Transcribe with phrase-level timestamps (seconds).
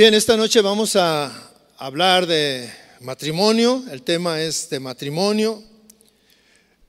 [0.00, 1.30] Bien, esta noche vamos a
[1.76, 3.84] hablar de matrimonio.
[3.90, 5.62] El tema es de matrimonio.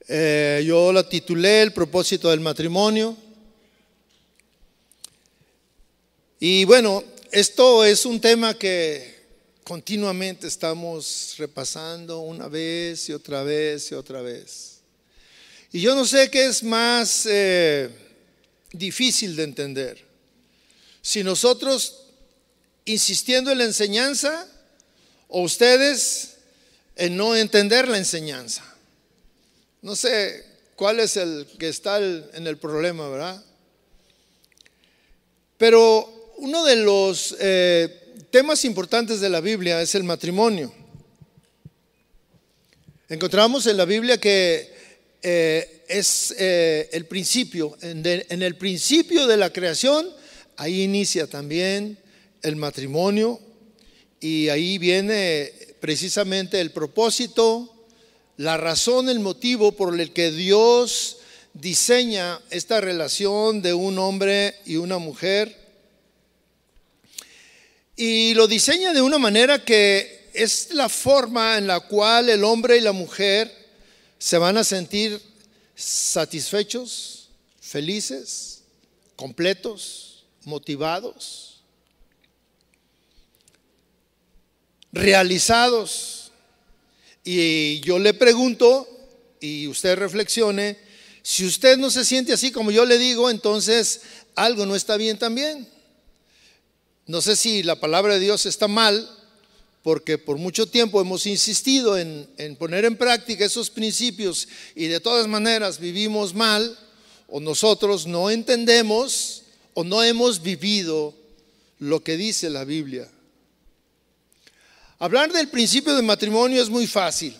[0.07, 3.18] Eh, yo la titulé El propósito del matrimonio.
[6.39, 7.04] Y bueno,
[7.34, 9.25] esto es un tema que
[9.66, 14.80] continuamente estamos repasando una vez y otra vez y otra vez.
[15.73, 17.89] Y yo no sé qué es más eh,
[18.71, 20.02] difícil de entender.
[21.02, 22.00] Si nosotros
[22.92, 24.48] insistiendo en la enseñanza
[25.27, 26.38] o ustedes
[26.95, 28.63] en no entender la enseñanza.
[29.82, 30.45] No sé
[30.76, 33.44] cuál es el que está en el problema, ¿verdad?
[35.58, 40.73] Pero uno de los eh, temas importantes de la Biblia es el matrimonio.
[43.08, 44.73] Encontramos en la Biblia que
[45.21, 50.10] eh, es eh, el principio, en el principio de la creación,
[50.58, 52.01] ahí inicia también
[52.41, 53.40] el matrimonio
[54.20, 57.74] y ahí viene precisamente el propósito,
[58.38, 61.18] la razón, el motivo por el que Dios
[61.54, 65.57] diseña esta relación de un hombre y una mujer.
[67.96, 72.78] Y lo diseña de una manera que es la forma en la cual el hombre
[72.78, 73.52] y la mujer
[74.18, 75.19] se van a sentir
[75.75, 78.62] satisfechos, felices,
[79.16, 81.50] completos, motivados.
[84.91, 86.31] Realizados.
[87.23, 88.88] Y yo le pregunto,
[89.39, 90.78] y usted reflexione,
[91.23, 94.01] si usted no se siente así como yo le digo, entonces
[94.35, 95.67] algo no está bien también.
[97.06, 99.09] No sé si la palabra de Dios está mal,
[99.84, 105.00] porque por mucho tiempo hemos insistido en, en, poner en práctica esos principios y de
[105.00, 106.78] todas maneras vivimos mal,
[107.28, 111.16] o nosotros no entendemos o no hemos vivido
[111.79, 113.09] lo que dice la Biblia.
[115.02, 117.35] Hablar del principio del matrimonio es muy fácil.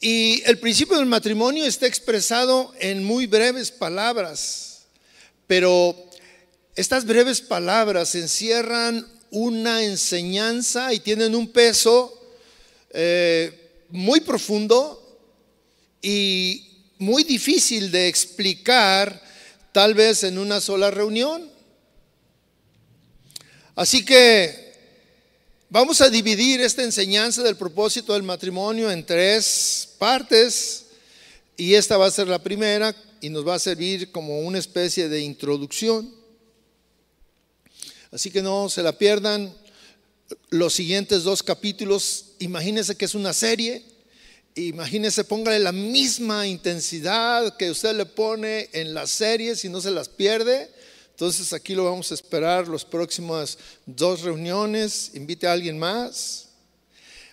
[0.00, 4.82] Y el principio del matrimonio está expresado en muy breves palabras,
[5.48, 6.08] pero
[6.76, 12.16] estas breves palabras encierran una enseñanza y tienen un peso
[12.90, 15.18] eh, muy profundo
[16.00, 19.20] y muy difícil de explicar
[19.72, 21.50] tal vez en una sola reunión.
[23.74, 24.67] Así que
[25.70, 30.86] Vamos a dividir esta enseñanza del propósito del matrimonio en tres partes
[31.58, 35.10] y esta va a ser la primera y nos va a servir como una especie
[35.10, 36.10] de introducción.
[38.10, 39.54] Así que no se la pierdan
[40.48, 42.30] los siguientes dos capítulos.
[42.38, 43.84] Imagínense que es una serie.
[44.54, 49.90] Imagínense, póngale la misma intensidad que usted le pone en las series y no se
[49.90, 50.70] las pierde.
[51.18, 55.10] Entonces aquí lo vamos a esperar las próximas dos reuniones.
[55.14, 56.46] Invite a alguien más.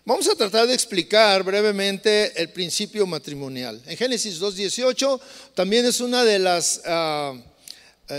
[0.03, 3.79] Vamos a tratar de explicar brevemente el principio matrimonial.
[3.85, 5.21] En Génesis 2.18
[5.53, 7.43] también es una de las eh,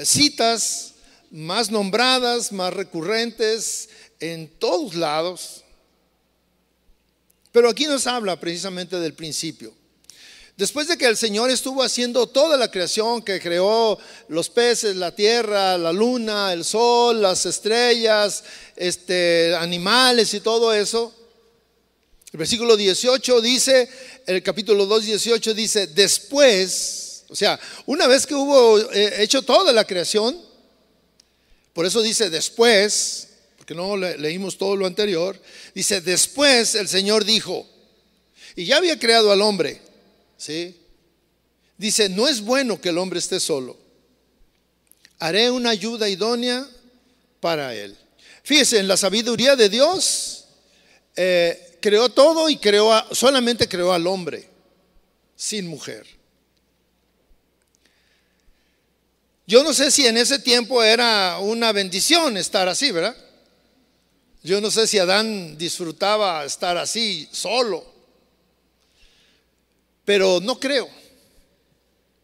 [0.05, 0.93] citas
[1.33, 3.89] más nombradas, más recurrentes
[4.21, 5.65] en todos lados.
[7.51, 9.75] Pero aquí nos habla precisamente del principio.
[10.57, 15.15] Después de que el Señor estuvo haciendo toda la creación, que creó los peces, la
[15.15, 18.43] tierra, la luna, el sol, las estrellas,
[18.75, 21.13] este, animales y todo eso,
[22.33, 23.89] el versículo 18 dice,
[24.27, 29.75] el capítulo 2, 18 dice, después, o sea, una vez que hubo eh, hecho toda
[29.75, 30.41] la creación,
[31.75, 33.29] por eso dice después,
[33.59, 35.39] porque no leímos todo lo anterior,
[35.75, 37.67] dice, después el Señor dijo,
[38.55, 39.86] y ya había creado al hombre,
[40.37, 40.77] ¿Sí?
[41.79, 43.77] Dice, no es bueno que el hombre esté solo.
[45.19, 46.67] Haré una ayuda idónea
[47.41, 47.97] para él.
[48.43, 50.45] Fíjese, en la sabiduría de Dios,
[51.17, 54.49] eh, creó todo y creó solamente creó al hombre,
[55.35, 56.07] sin mujer.
[59.47, 63.17] Yo no sé si en ese tiempo era una bendición estar así, ¿verdad?
[64.43, 67.96] Yo no sé si Adán disfrutaba estar así, solo.
[70.07, 70.89] Pero no creo,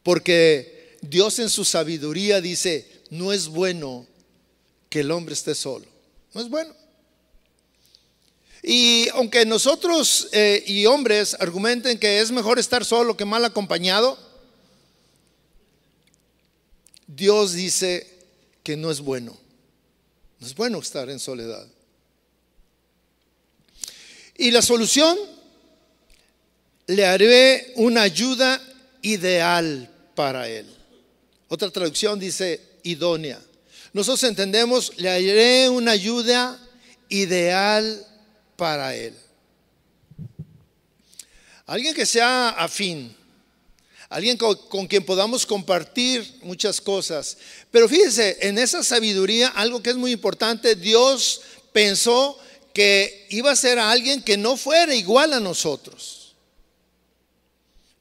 [0.03, 4.07] porque Dios en su sabiduría dice, no es bueno
[4.89, 5.85] que el hombre esté solo,
[6.33, 6.75] no es bueno.
[8.63, 14.17] Y aunque nosotros eh, y hombres argumenten que es mejor estar solo que mal acompañado,
[17.09, 18.09] Dios dice
[18.63, 19.37] que no es bueno.
[20.39, 21.67] No es bueno estar en soledad.
[24.37, 25.19] Y la solución
[26.87, 28.61] le haré una ayuda
[29.03, 30.67] ideal para él.
[31.49, 33.41] Otra traducción dice idónea.
[33.93, 36.59] nosotros entendemos, le haré una ayuda
[37.09, 38.07] ideal
[38.57, 39.15] para él.
[41.67, 43.15] Alguien que sea afín,
[44.09, 47.37] alguien con, quien podamos compartir muchas cosas.
[47.71, 51.41] Pero fíjese, en esa sabiduría, algo que es muy importante, Dios
[51.73, 52.39] pensó
[52.75, 56.22] que iba a ser a alguien que no fuera igual a nosotros.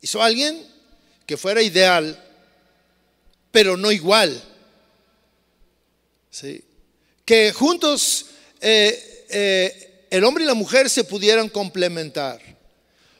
[0.01, 0.65] Hizo alguien
[1.25, 2.21] que fuera ideal,
[3.51, 4.42] pero no igual.
[6.30, 6.63] ¿Sí?
[7.24, 8.25] Que juntos
[8.59, 12.42] eh, eh, el hombre y la mujer se pudieran complementar.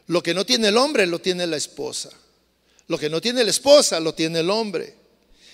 [0.08, 2.10] Lo que no tiene el hombre lo tiene la esposa.
[2.88, 4.94] Lo que no tiene la esposa lo tiene el hombre.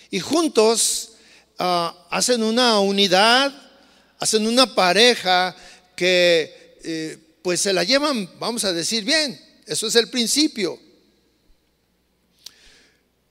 [0.10, 1.12] Y juntos
[1.60, 3.54] ah, hacen una unidad,
[4.18, 5.56] hacen una pareja
[5.96, 10.80] que eh, pues se la llevan, vamos a decir bien, eso es el principio.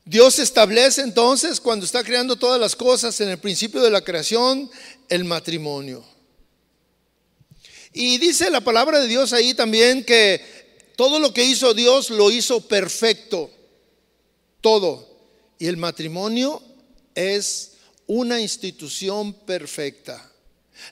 [0.08, 4.70] Dios establece entonces, cuando está creando todas las cosas, en el principio de la creación,
[5.08, 6.04] el matrimonio.
[7.92, 10.40] Y dice la palabra de Dios ahí también que
[10.94, 13.50] todo lo que hizo Dios lo hizo perfecto.
[14.60, 15.08] Todo.
[15.58, 16.62] Y el matrimonio
[17.16, 17.72] es
[18.06, 20.30] una institución perfecta.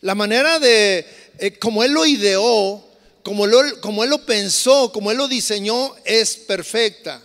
[0.00, 1.06] La manera de,
[1.38, 2.84] eh, como Él lo ideó,
[3.22, 3.46] como,
[3.80, 7.22] como Él lo pensó, como Él lo diseñó, es perfecta.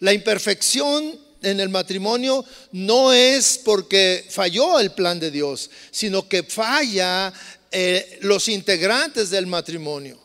[0.00, 6.42] La imperfección en el matrimonio no es porque falló el plan de Dios, sino que
[6.42, 7.32] falla
[7.70, 10.18] eh, los integrantes del matrimonio,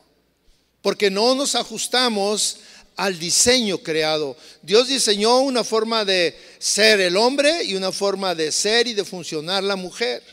[0.81, 2.57] porque no nos ajustamos
[2.95, 4.37] al diseño creado.
[4.61, 9.03] Dios diseñó una forma de ser el hombre y una forma de ser y de
[9.03, 10.23] funcionar la mujer.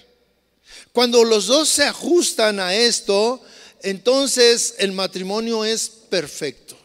[0.93, 3.43] Cuando los dos se ajustan a esto,
[3.83, 6.77] entonces el matrimonio es perfecto.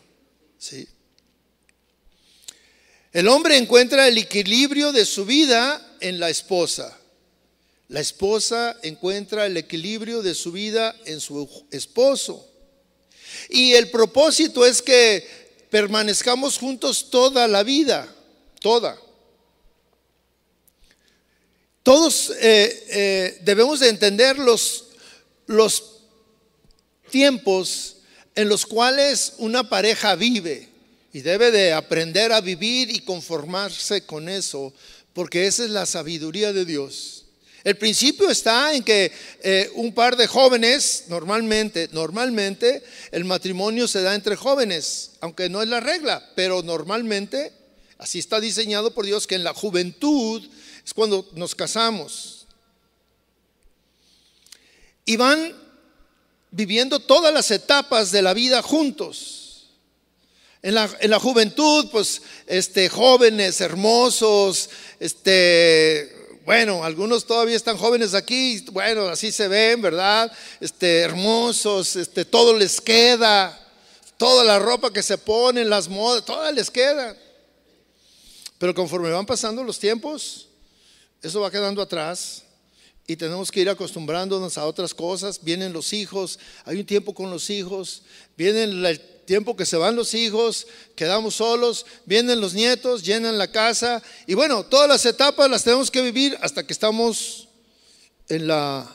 [0.57, 0.87] ¿sí?
[3.13, 6.97] El hombre encuentra el equilibrio de su vida en la esposa.
[7.87, 12.45] La esposa encuentra el equilibrio de su vida en su esposo.
[13.49, 18.13] Y el propósito es que permanezcamos juntos toda la vida,
[18.59, 18.99] toda.
[21.83, 24.87] Todos eh, eh, debemos de entender los,
[25.45, 26.01] los
[27.09, 27.97] tiempos
[28.35, 30.76] en los cuales una pareja vive.
[31.13, 34.73] Y debe de aprender a vivir y conformarse con eso,
[35.13, 37.25] porque esa es la sabiduría de Dios.
[37.63, 39.11] El principio está en que
[39.41, 42.81] eh, un par de jóvenes, normalmente, normalmente
[43.11, 47.51] el matrimonio se da entre jóvenes, aunque no es la regla, pero normalmente
[47.97, 50.47] así está diseñado por Dios que en la juventud
[50.85, 52.47] es cuando nos casamos.
[55.03, 55.53] Y van
[56.51, 59.46] viviendo todas las etapas de la vida juntos.
[60.61, 64.69] En la, juventud, pues, este, jóvenes, hermosos,
[64.99, 70.31] este, bueno, algunos todavía están jóvenes aquí, bueno, así se ven, ¿verdad?
[70.59, 73.57] Este, hermosos, este, todo les queda,
[74.17, 77.15] toda la ropa que se ponen, las modas, todas les queda.
[78.57, 80.47] Pero conforme van pasando los tiempos,
[81.21, 82.43] eso va quedando atrás
[83.07, 85.39] y tenemos que ir acostumbrándonos a otras cosas.
[85.41, 88.03] Vienen los hijos, hay un tiempo con los hijos,
[88.35, 93.49] vienen el tiempo que se van los hijos, quedamos solos, vienen los nietos, llenan la
[93.49, 97.47] casa y bueno, todas las etapas las tenemos que vivir hasta que estamos
[98.27, 98.85] en, la,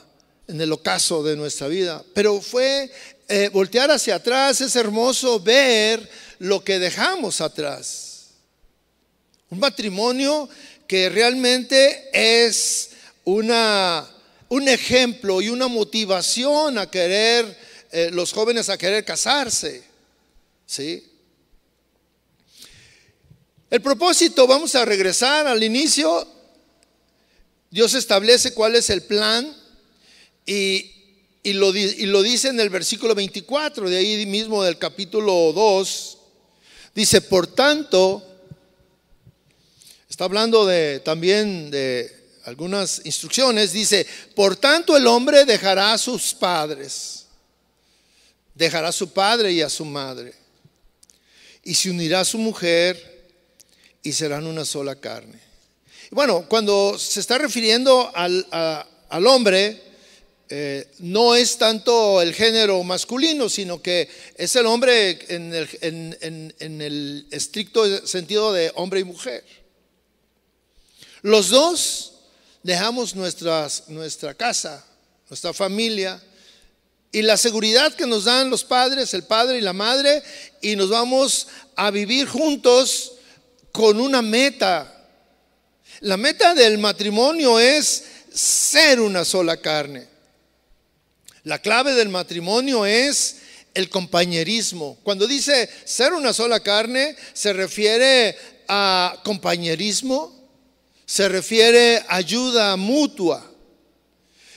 [0.46, 2.04] en el ocaso de nuestra vida.
[2.12, 2.92] Pero fue
[3.28, 6.06] eh, voltear hacia atrás, es hermoso ver
[6.38, 8.26] lo que dejamos atrás.
[9.48, 10.50] Un matrimonio
[10.86, 12.91] que realmente es
[13.24, 14.08] una,
[14.48, 17.56] un ejemplo y una motivación a querer,
[17.90, 19.82] eh, los jóvenes a querer casarse.
[20.66, 21.04] ¿Sí?
[23.70, 26.28] El propósito, vamos a regresar al inicio.
[27.70, 29.56] Dios establece cuál es el plan
[30.44, 30.90] y,
[31.44, 36.18] lo, y, lo, dice en el versículo 24, de ahí mismo del capítulo 2.
[36.94, 38.22] Dice, por tanto,
[40.06, 46.34] está hablando de, también de algunas instrucciones, dice, por tanto el hombre dejará a sus
[46.34, 47.26] padres,
[48.54, 50.34] dejará a su padre y a su madre
[51.64, 53.30] y se unirá a su mujer
[54.02, 55.38] y serán una sola carne.
[56.10, 59.80] Bueno, cuando se está refiriendo al, al hombre,
[60.48, 66.54] eh, no es tanto el género masculino, sino que es el hombre en el, en,
[66.58, 69.44] en, el estricto sentido de hombre y mujer.
[71.22, 72.11] Los dos
[72.62, 74.84] dejamos nuestra casa,
[75.28, 76.22] nuestra familia,
[77.14, 80.22] y la seguridad que nos dan los padres, el padre y la madre,
[80.62, 83.12] y nos vamos a vivir juntos
[83.70, 84.88] con una meta.
[86.00, 90.08] La meta del matrimonio es ser una sola carne.
[91.44, 93.36] La clave del matrimonio es
[93.74, 94.98] el compañerismo.
[95.02, 98.36] Cuando dice ser una sola carne, se refiere
[98.68, 100.41] a compañerismo,
[101.12, 103.44] se refiere a ayuda mutua.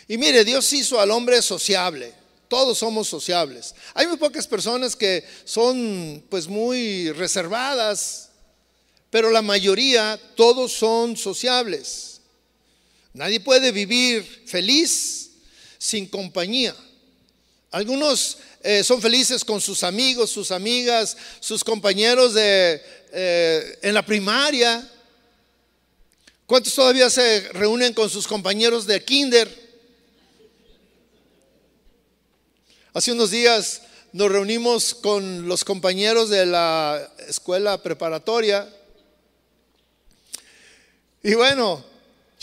[0.08, 2.14] Y mire, Dios hizo al hombre sociable.
[2.48, 3.76] Todos somos sociables.
[3.94, 8.30] Hay muy pocas personas que son pues muy reservadas,
[9.10, 12.22] pero la mayoría, todos son sociables.
[13.12, 15.32] Nadie puede vivir feliz
[15.78, 16.74] sin compañía.
[17.70, 22.82] Algunos eh, son felices con sus amigos, sus amigas, sus compañeros de,
[23.12, 24.90] eh, en la primaria.
[26.46, 29.50] ¿Cuántos todavía se reúnen con sus compañeros de kinder?
[32.94, 38.70] Hace unos días nos reunimos con los compañeros de la escuela preparatoria.
[41.24, 41.84] Y bueno,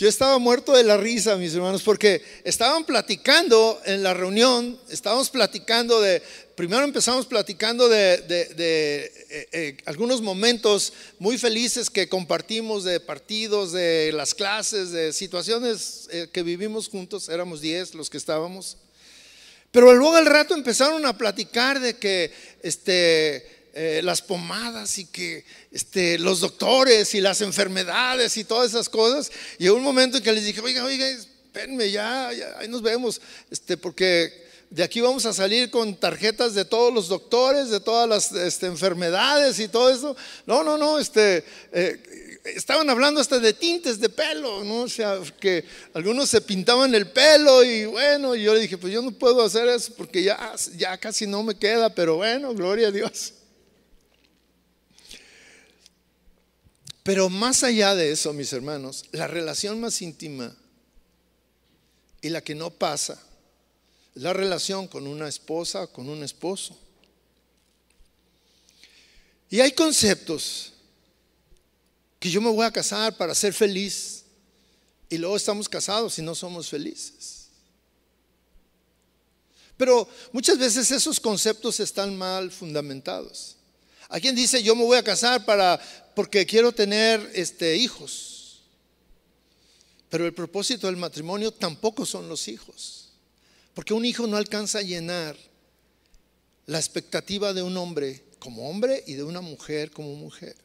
[0.03, 5.29] yo estaba muerto de la risa, mis hermanos, porque estaban platicando en la reunión, estábamos
[5.29, 6.21] platicando de,
[6.55, 14.11] primero empezamos platicando de, eh, eh, algunos momentos muy felices que compartimos de partidos, de
[14.13, 18.75] las clases, de situaciones eh, que vivimos juntos, éramos 10 los que estábamos.
[19.71, 22.29] Pero luego al rato empezaron a platicar de que
[22.61, 28.87] este, eh, las pomadas y que este, los doctores y las enfermedades y todas esas
[28.87, 29.31] cosas.
[29.57, 33.19] Y un momento en que les dije, oiga, oiga, espérenme, ya, ya, ahí nos vemos,
[33.49, 38.09] este, porque de aquí vamos a salir con tarjetas de todos los doctores, de todas
[38.09, 40.15] las este, enfermedades y todo eso.
[40.47, 44.81] No, no, no, este, eh, estaban hablando hasta de tintes de pelo, ¿no?
[44.81, 45.63] O sea, que
[45.93, 49.67] algunos se pintaban el pelo y bueno, yo le dije, pues yo no puedo hacer
[49.67, 53.33] eso porque ya, ya casi no me queda, pero bueno, gloria a Dios.
[57.03, 60.55] Pero más allá de eso, mis hermanos, la relación más íntima
[62.21, 63.21] y la que no pasa
[64.15, 66.77] la relación con una esposa, con un esposo.
[69.49, 70.73] Y hay conceptos
[72.19, 74.23] que yo me voy a casar para ser feliz
[75.09, 77.47] y luego estamos casados y no somos felices.
[79.77, 83.57] Pero muchas veces esos conceptos están mal fundamentados.
[84.13, 85.81] Hay quien dice, yo me voy a casar para
[86.13, 88.61] porque quiero tener este hijos.
[90.07, 93.09] Pero el propósito del matrimonio tampoco son los hijos.
[93.73, 95.35] Porque un hijo no alcanza a llenar
[96.67, 100.55] la expectativa de un hombre como hombre y de una mujer como mujer.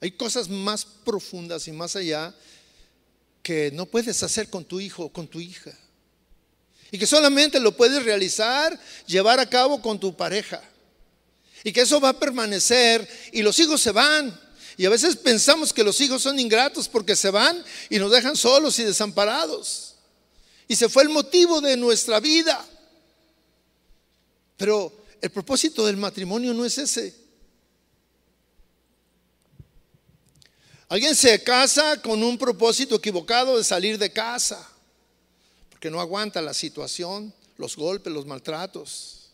[0.00, 2.34] Hay cosas más profundas y más allá
[3.44, 5.70] que no puedes hacer con tu hijo o con tu hija.
[6.90, 10.60] Y que solamente lo puedes realizar, llevar a cabo con tu pareja.
[11.64, 14.38] Y que eso va a permanecer y los hijos se van.
[14.76, 18.36] Y a veces pensamos que los hijos son ingratos porque se van y nos dejan
[18.36, 19.96] solos y desamparados.
[20.68, 22.64] Y se fue el motivo de nuestra vida.
[24.56, 27.14] Pero el propósito del matrimonio no es ese.
[30.88, 34.66] Alguien se casa con un propósito equivocado de salir de casa,
[35.70, 39.27] porque no aguanta la situación, los golpes, los maltratos.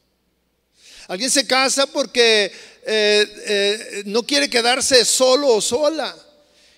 [1.08, 2.50] Alguien se casa porque
[2.86, 6.14] eh, eh, no quiere quedarse solo o sola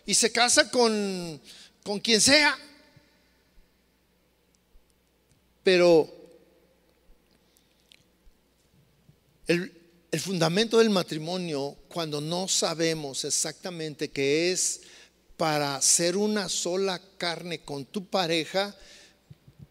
[0.04, 1.40] y se casa con,
[1.82, 2.58] con quien sea.
[5.62, 6.12] Pero
[9.46, 9.72] el,
[10.10, 14.80] el fundamento del matrimonio, cuando no sabemos exactamente que es
[15.36, 18.74] para ser una sola carne con tu pareja,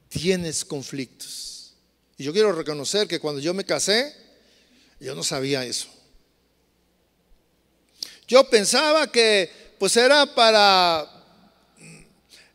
[0.08, 1.74] tienes conflictos.
[2.18, 4.25] Y yo quiero reconocer que cuando yo me casé,
[5.00, 5.88] yo no sabía eso.
[8.28, 11.16] Yo pensaba que pues era para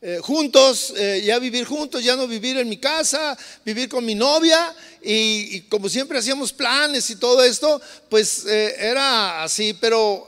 [0.02, 4.14] eh, juntos, eh, ya vivir juntos, ya no vivir en mi casa, vivir con mi
[4.14, 10.26] novia y, como siempre hacíamos planes y todo esto, pues eh, era así, pero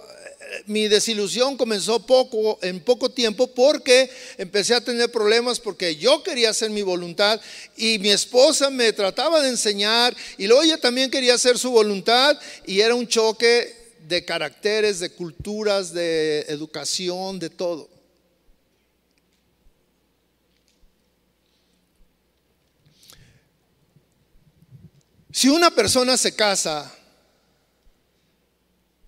[0.67, 6.51] mi desilusión comenzó poco, en poco tiempo porque empecé a tener problemas porque yo quería
[6.51, 7.41] hacer mi voluntad
[7.77, 12.39] y mi esposa me trataba de enseñar y luego ella también quería hacer su voluntad
[12.67, 17.89] y era un choque de caracteres, de culturas, de educación, de todo.
[25.31, 26.95] Si una persona se casa,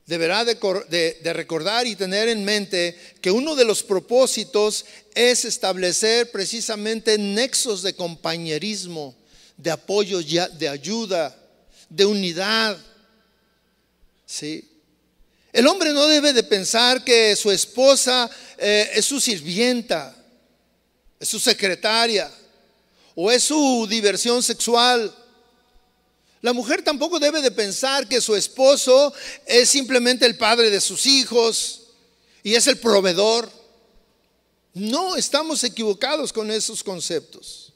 [0.06, 4.84] deberá de, recordar y tener en mente que uno de los propósitos
[5.14, 9.14] es establecer precisamente nexos de compañerismo,
[9.56, 11.34] de apoyo, de ayuda,
[11.88, 12.78] de unidad.
[14.26, 14.68] ¿Sí?
[15.52, 20.14] El hombre no debe de pensar que su esposa eh, es su sirvienta,
[21.18, 22.30] es su secretaria
[23.14, 25.14] o es su diversión sexual.
[26.44, 29.14] La mujer tampoco debe de pensar que su esposo
[29.46, 31.84] es simplemente el padre de sus hijos
[32.42, 33.50] y es el proveedor.
[34.74, 37.72] No, estamos equivocados con esos conceptos.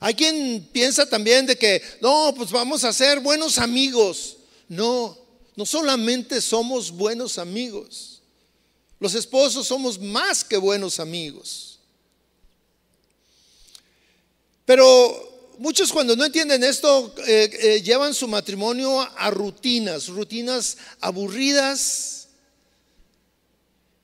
[0.00, 4.38] Hay quien piensa también de que, no, pues vamos a ser buenos amigos.
[4.68, 5.18] No,
[5.54, 8.22] no solamente somos buenos amigos,
[9.00, 11.78] los esposos somos más que buenos amigos.
[14.64, 22.28] Pero muchos cuando no entienden esto eh, eh, llevan su matrimonio a rutinas, rutinas aburridas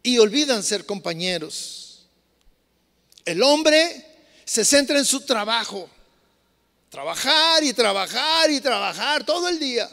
[0.02, 2.06] y olvidan ser compañeros.
[3.24, 4.06] El hombre
[4.44, 5.88] se centra en su trabajo,
[6.90, 9.88] trabajar y trabajar y trabajar todo el día.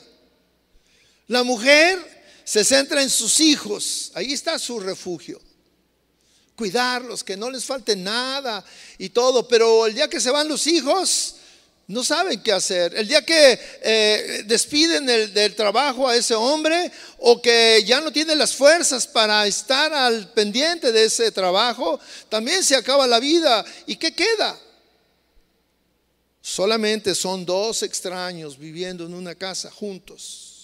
[1.28, 5.40] La mujer se centra en sus hijos, ahí está su refugio.
[6.56, 8.66] Cuidarlos, que no les falte nada
[8.98, 11.36] y todo, pero el día que se van los hijos,
[11.90, 12.94] no saben qué hacer.
[12.96, 18.36] El día que eh, despiden del, trabajo a ese hombre o que ya no tiene
[18.36, 23.66] las fuerzas para estar al pendiente de ese trabajo, también se acaba la vida.
[23.88, 24.56] ¿Y qué queda?
[26.40, 30.59] Solamente son dos extraños viviendo en una casa juntos.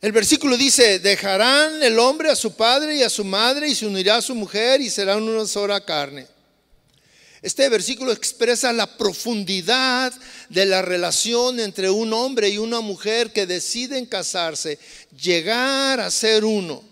[0.00, 3.86] El versículo dice, dejarán el hombre a su padre y a su madre y se
[3.86, 6.26] unirá a su mujer y serán una sola carne.
[7.40, 10.12] Este versículo expresa la profundidad
[10.48, 14.78] de la relación entre un hombre y una mujer que deciden casarse,
[15.18, 16.82] llegar a ser uno.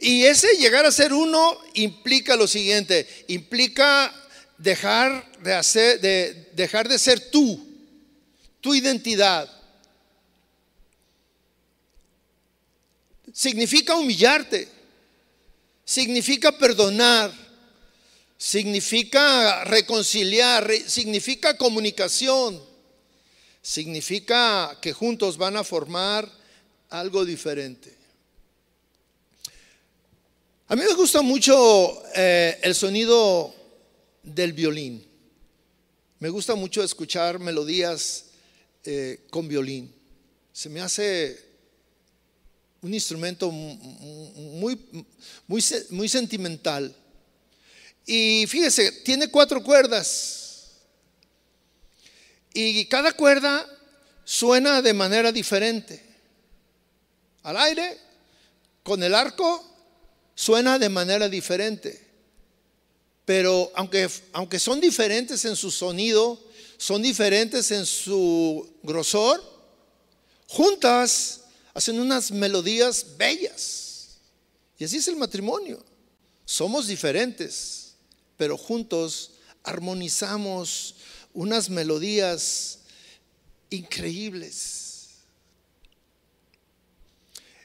[0.00, 4.12] Y ese llegar a ser uno implica lo siguiente, implica
[4.56, 7.64] dejar de hacer de dejar de ser tú,
[8.60, 9.57] tu identidad
[13.38, 14.66] significa humillarte,
[15.84, 17.32] significa perdonar,
[18.36, 22.60] significa reconciliar, significa comunicación,
[23.62, 26.28] significa que juntos van a formar
[26.90, 27.96] algo diferente.
[30.66, 33.54] A mí me gusta mucho eh, el sonido
[34.24, 35.06] del violín.
[36.18, 38.24] Me gusta mucho escuchar melodías
[38.82, 39.94] eh, con violín.
[40.52, 41.47] Se me hace
[42.80, 44.78] un instrumento muy,
[45.46, 46.94] muy, muy sentimental.
[48.06, 50.70] Y fíjese, tiene cuatro cuerdas.
[52.54, 53.66] Y cada cuerda
[54.24, 56.02] suena de manera diferente.
[57.42, 57.98] Al aire,
[58.82, 59.64] con el arco,
[60.34, 62.06] suena de manera diferente.
[63.24, 66.42] Pero aunque, aunque son diferentes en su sonido,
[66.78, 69.42] son diferentes en su grosor,
[70.46, 71.42] juntas
[71.78, 74.18] hacen unas melodías bellas.
[74.78, 75.80] Y así es el matrimonio.
[76.44, 77.94] Somos diferentes,
[78.36, 79.30] pero juntos
[79.62, 80.96] armonizamos
[81.34, 82.80] unas melodías
[83.70, 85.10] increíbles.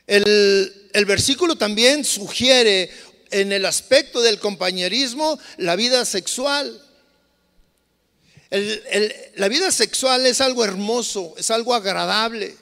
[0.05, 2.91] El, versículo también sugiere
[3.31, 6.79] en el aspecto del compañerismo la vida sexual.
[8.51, 12.61] la vida sexual es algo hermoso, es algo agradable.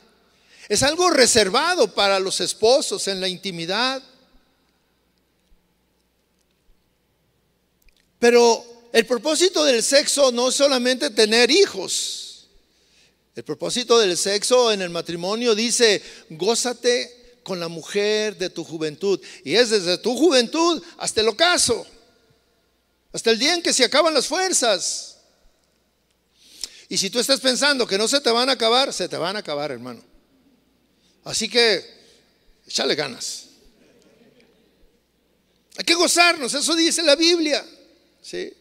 [0.72, 4.02] Es algo reservado para los esposos en la intimidad.
[8.18, 12.48] Pero el propósito del sexo no es solamente tener hijos.
[13.36, 19.20] El propósito del sexo en el matrimonio dice, gózate con la mujer de tu juventud.
[19.44, 21.86] Y es desde tu juventud hasta el ocaso,
[23.12, 25.18] hasta el día en que se acaban las fuerzas.
[26.88, 29.36] Y si tú estás pensando que no se te van a acabar, se te van
[29.36, 30.11] a acabar, hermano.
[31.24, 31.84] Así que,
[32.68, 33.46] échale ganas.
[35.78, 37.66] Hay que gozarnos, eso dice la Biblia.
[38.22, 38.54] ¿sí?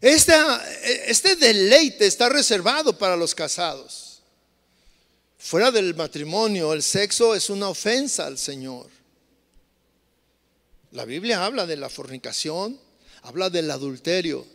[0.00, 4.22] este deleite está reservado para los casados.
[5.38, 8.88] Fuera del matrimonio, el sexo es una ofensa al Señor.
[10.92, 12.78] La Biblia habla de la fornicación,
[13.22, 14.46] habla del adulterio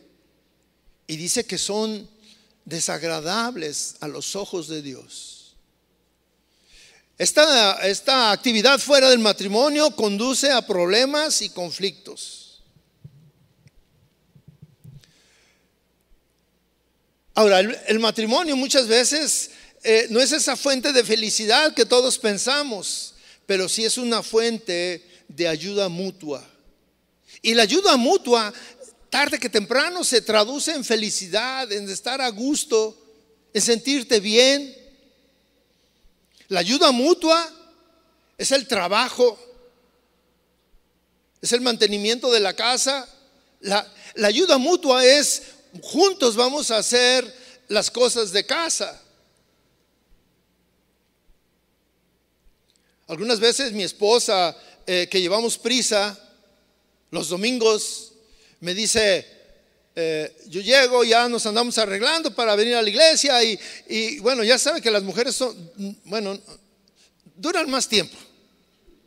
[1.08, 2.10] y dice que son
[2.66, 5.35] desagradables a los ojos de Dios.
[7.18, 12.62] Esta, actividad fuera del matrimonio conduce a problemas y conflictos.
[17.34, 19.52] Ahora, el, matrimonio muchas veces
[19.84, 25.06] eh, no es esa fuente de felicidad que todos pensamos, pero sí es una fuente
[25.30, 26.46] de ayuda mutua.
[27.42, 28.54] Y la ayuda mutua
[29.10, 32.98] tarde que temprano se traduce en felicidad, en estar a gusto,
[33.54, 34.85] en sentirte bien.
[36.48, 37.50] La ayuda mutua
[38.38, 39.38] es el trabajo,
[41.42, 43.08] es el mantenimiento de la casa.
[43.62, 43.88] La,
[44.24, 45.44] ayuda mutua es
[45.82, 47.34] juntos vamos a hacer
[47.68, 49.02] las cosas de casa.
[53.08, 54.56] Algunas veces mi esposa,
[54.88, 56.20] eh, que llevamos prisa,
[57.12, 58.14] los domingos,
[58.60, 59.35] me dice,
[59.98, 64.58] eh, yo llego, ya nos andamos arreglando para venir a la iglesia y, bueno, ya
[64.58, 65.72] sabe que las mujeres son,
[66.04, 66.38] bueno,
[67.36, 68.18] duran más tiempo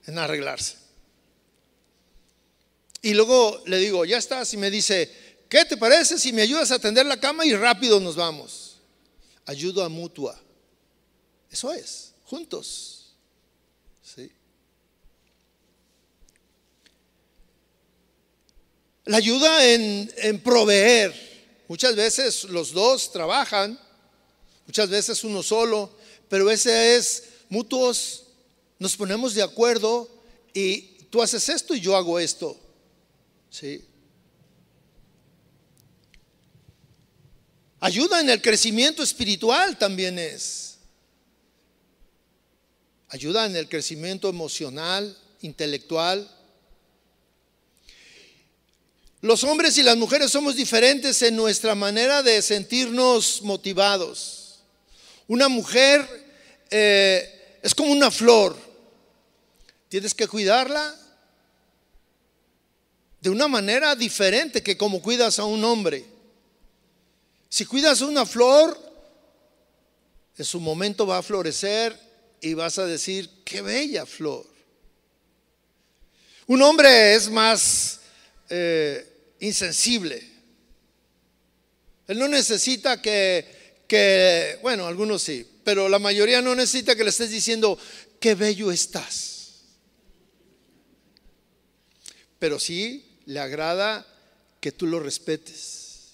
[0.06, 0.76] en arreglarse.
[3.02, 5.10] Y luego le digo, ya estás, y me dice,
[5.48, 8.78] ¿qué te parece si me ayudas a tender la cama y rápido nos vamos?
[9.44, 10.40] Ayuda mutua.
[11.50, 12.97] Eso es, juntos.
[19.08, 21.14] La ayuda en, proveer.
[21.66, 23.80] Muchas veces los dos trabajan,
[24.66, 25.96] muchas veces uno solo,
[26.28, 28.24] pero ese es mutuos.
[28.78, 30.10] Nos ponemos de acuerdo
[30.52, 32.54] y tú haces esto y yo hago esto.
[33.48, 33.82] ¿Sí?
[37.80, 40.80] Ayuda en el crecimiento espiritual también es.
[43.08, 46.30] Ayuda en el crecimiento emocional, intelectual.
[49.20, 54.60] Los hombres y las mujeres somos diferentes en nuestra manera de sentirnos motivados.
[55.26, 56.06] Una mujer
[56.70, 58.56] eh, es como una flor.
[59.88, 60.94] Tienes que cuidarla
[63.20, 66.04] de una manera diferente que como cuidas a un hombre.
[67.48, 68.78] Si cuidas a una flor,
[70.36, 71.98] en su momento va a florecer
[72.40, 74.46] y vas a decir, qué bella flor.
[76.46, 77.97] Un hombre es más
[78.48, 80.22] eh, insensible.
[82.06, 87.10] Él no necesita que, que, bueno, algunos sí, pero la mayoría no necesita que le
[87.10, 87.78] estés diciendo,
[88.20, 89.38] qué bello estás.
[92.38, 94.06] Pero sí le agrada
[94.60, 96.12] que tú lo respetes.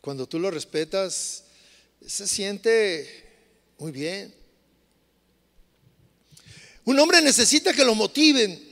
[0.00, 1.44] Cuando tú lo respetas,
[2.06, 3.24] se siente
[3.78, 4.34] muy bien.
[6.84, 8.67] Un hombre necesita que lo motiven.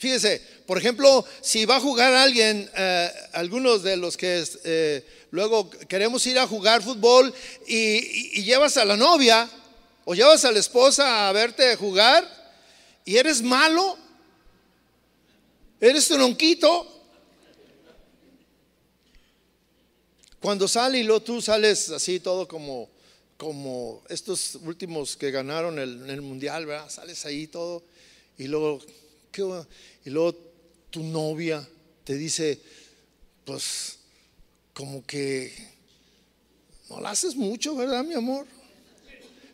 [0.00, 5.68] Fíjese, por ejemplo, si va a jugar alguien, eh, algunos de los que eh, luego
[5.68, 7.34] queremos ir a jugar fútbol
[7.66, 9.46] y, llevas a la novia
[10.06, 12.26] o llevas a la esposa a verte jugar
[13.04, 13.98] y eres malo,
[15.78, 16.86] eres tronquito.
[20.40, 22.88] Cuando sale y luego tú sales así todo como,
[23.36, 26.88] como estos últimos que ganaron el, el mundial, ¿verdad?
[26.88, 27.82] Sales ahí todo
[28.38, 28.80] y luego
[30.04, 30.34] y luego
[30.90, 31.66] tu novia
[32.04, 32.60] te dice,
[33.44, 33.98] pues
[34.74, 35.52] como que
[36.88, 38.46] no la haces mucho, ¿verdad, mi amor?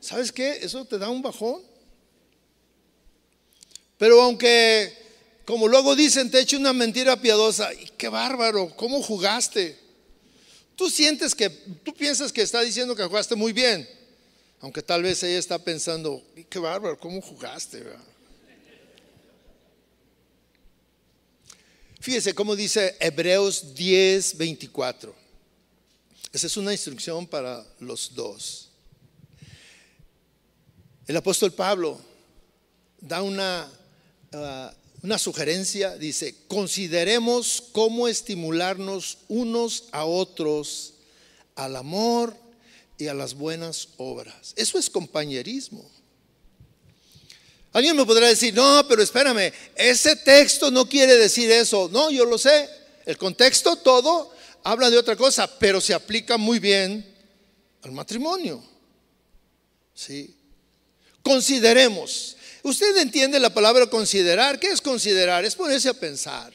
[0.01, 0.59] ¿Sabes qué?
[0.62, 1.61] Eso te da un bajón.
[3.99, 4.93] Pero aunque,
[5.45, 9.77] como luego dicen, te eche una mentira piadosa, y qué bárbaro, ¿cómo jugaste?
[10.77, 13.89] Tú sientes que, tú piensas que está diciendo que jugaste muy bien,
[14.61, 17.81] aunque tal vez ella está pensando, qué bárbaro, ¿cómo jugaste?
[17.81, 18.16] ¿verdad?
[22.07, 25.12] Fíjese cómo dice Hebreos 10, 24.
[26.33, 28.69] Esa es una instrucción para los dos.
[31.05, 31.99] El apóstol Pablo
[33.01, 33.69] da una,
[34.33, 34.69] uh,
[35.03, 40.95] una sugerencia, dice, consideremos cómo estimularnos unos a otros
[41.57, 42.37] al amor
[42.99, 44.53] y a las buenas obras.
[44.55, 45.85] Eso es compañerismo.
[47.77, 51.91] Alguien me podrá decir, no, pero espérame, ese texto no quiere decir eso.
[51.93, 52.71] No, yo lo sé.
[53.05, 54.33] El contexto todo
[54.65, 57.05] habla de otra cosa, pero se aplica muy bien
[57.83, 58.65] al matrimonio.
[59.93, 60.35] ¿Sí?
[61.21, 62.39] Consideremos.
[62.62, 64.59] ¿Usted entiende la palabra considerar?
[64.59, 65.45] ¿Qué es considerar?
[65.45, 66.55] Es ponerse a pensar.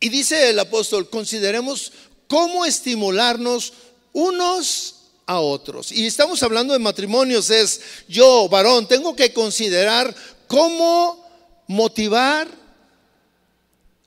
[0.00, 1.92] Y dice el apóstol, consideremos
[2.26, 3.74] cómo estimularnos
[4.12, 5.01] unos
[5.40, 5.92] otros.
[5.92, 10.14] Y estamos hablando de matrimonios, es yo, varón, tengo que considerar
[10.46, 11.22] cómo
[11.66, 12.48] motivar,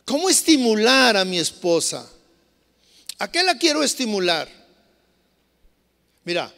[0.05, 2.09] cómo estimular a mi esposa.
[3.19, 4.49] ¿A qué la quiero estimular?
[6.23, 6.53] Mira,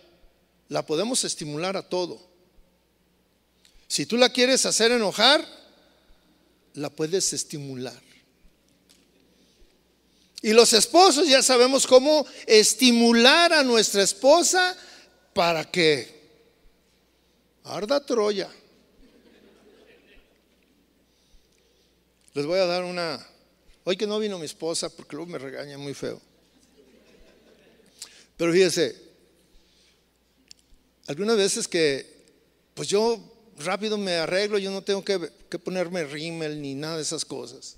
[0.70, 2.20] la podemos estimular a todo.
[3.88, 5.46] Si tú la quieres hacer enojar,
[6.74, 8.07] la puedes estimular.
[10.42, 14.78] Y los esposos ya sabemos cómo estimular a nuestra esposa
[15.34, 16.16] para que
[17.64, 18.50] arda Troya.
[22.34, 23.26] Les voy a dar una
[23.90, 26.20] Hoy que no vino mi esposa, porque luego me regaña muy feo.
[28.36, 28.94] Pero fíjese,
[31.06, 32.06] algunas veces que,
[32.74, 33.18] pues yo
[33.60, 37.78] rápido me arreglo, yo no tengo que, que ponerme rímel ni nada de esas cosas.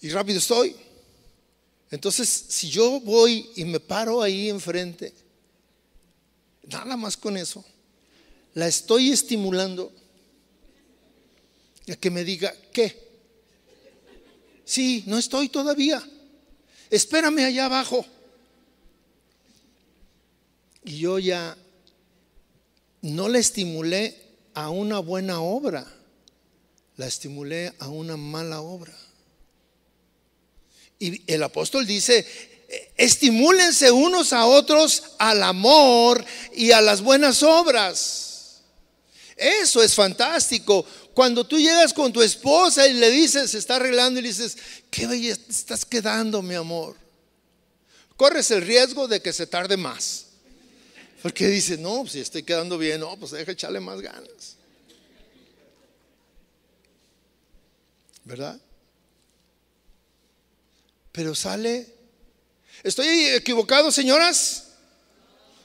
[0.00, 0.76] Y rápido estoy.
[1.90, 5.12] Entonces, si yo voy y me paro ahí enfrente,
[6.64, 7.64] nada más con eso,
[8.54, 9.92] la estoy estimulando
[11.88, 13.06] a que me diga, ¿qué?
[14.64, 16.02] Sí, no estoy todavía.
[16.90, 18.04] Espérame allá abajo.
[20.84, 21.56] Y yo ya
[23.02, 24.16] no la estimulé
[24.54, 25.86] a una buena obra,
[26.96, 28.96] la estimulé a una mala obra.
[30.98, 32.26] Y el apóstol dice,
[32.96, 38.62] estimúlense unos a otros al amor y a las buenas obras.
[39.36, 40.84] Eso es fantástico.
[41.12, 44.56] Cuando tú llegas con tu esposa y le dices, se está arreglando y le dices,
[44.90, 46.96] qué bella estás quedando, mi amor.
[48.16, 50.26] Corres el riesgo de que se tarde más.
[51.22, 54.56] Porque dice, no, si estoy quedando bien, no, pues deja echarle más ganas.
[58.24, 58.58] ¿Verdad?
[61.16, 61.86] Pero sale.
[62.82, 64.64] ¿Estoy equivocado, señoras?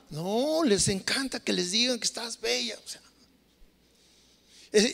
[0.10, 2.78] No, les encanta que les digan que estás bella.
[2.86, 3.02] Sea,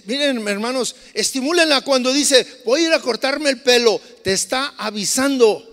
[0.05, 5.63] Miren, hermanos, estimúlenla cuando dice, voy a ir a cortarme el pelo, te está avisando.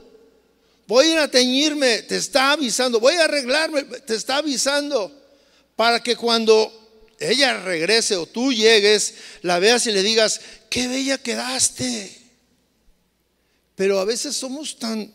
[0.87, 3.01] Voy a ir a teñirme, te está avisando.
[3.01, 5.11] Voy a arreglarme, te está avisando.
[5.77, 6.71] Para que cuando
[7.19, 12.24] ella regrese o tú llegues, la veas y le digas, qué bella quedaste.
[13.75, 15.13] Pero a veces somos tan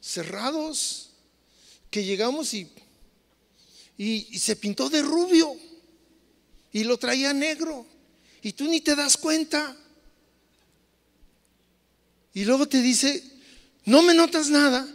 [0.00, 1.10] cerrados
[1.90, 2.70] que llegamos y,
[3.96, 5.54] y se pintó de rubio
[6.72, 7.86] y lo traía negro
[8.42, 9.76] y tú ni te das cuenta.
[12.34, 13.22] Y luego te dice,
[13.84, 14.86] no me notas nada.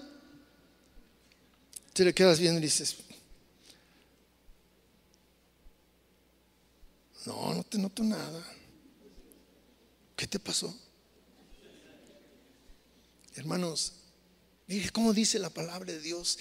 [1.94, 2.98] Te le quedas viendo y dices,
[7.26, 8.44] no, no te noto nada.
[10.16, 10.76] ¿Qué te pasó?
[13.38, 13.94] Hermanos,
[14.66, 16.40] mire cómo dice la palabra de Dios,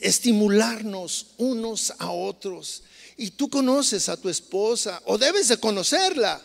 [0.00, 2.82] estimularnos unos a otros
[3.18, 6.42] y tú conoces a tu esposa o debes de conocerla.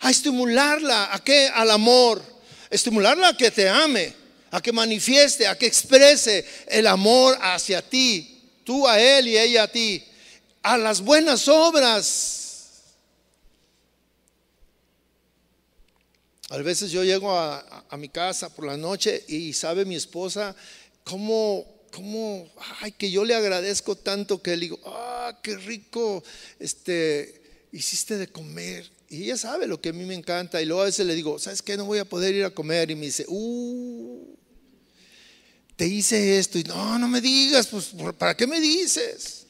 [0.00, 1.48] A estimularla a qué?
[1.48, 2.22] Al amor.
[2.68, 4.14] Estimularla a que te ame,
[4.50, 9.62] a que manifieste, a que exprese el amor hacia ti, tú a él y ella
[9.62, 10.04] a ti,
[10.62, 12.45] a las buenas obras.
[16.50, 20.54] A veces yo llego a, mi casa por la noche y sabe mi esposa
[21.04, 22.46] cómo cómo,
[22.80, 26.22] ay, que yo le agradezco tanto que le digo, ah, qué rico,
[26.58, 28.90] este, hiciste de comer.
[29.08, 30.60] Y ella sabe lo que a mí me encanta.
[30.60, 31.76] Y luego a veces le digo, ¿sabes qué?
[31.76, 32.90] No voy a poder ir a comer.
[32.90, 34.36] Y me dice, uh,
[35.76, 36.58] te hice esto.
[36.58, 39.46] Y no, no me digas, pues, ¿para qué me dices?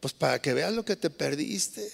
[0.00, 1.90] Pues para que veas lo que te perdiste.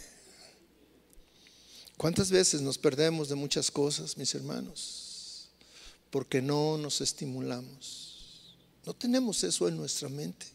[2.01, 5.51] ¿Cuántas veces nos perdemos de muchas cosas, mis hermanos?
[6.09, 8.57] Porque no nos estimulamos.
[8.87, 10.47] No tenemos eso en nuestra mente.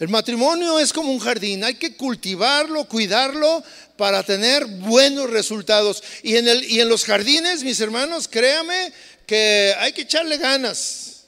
[0.00, 3.62] El matrimonio es como un jardín, hay que cultivarlo, cuidarlo
[3.96, 6.02] para tener buenos resultados.
[6.24, 8.92] Y en, el, y en los jardines, mis hermanos, créame
[9.28, 11.26] que hay que echarle ganas.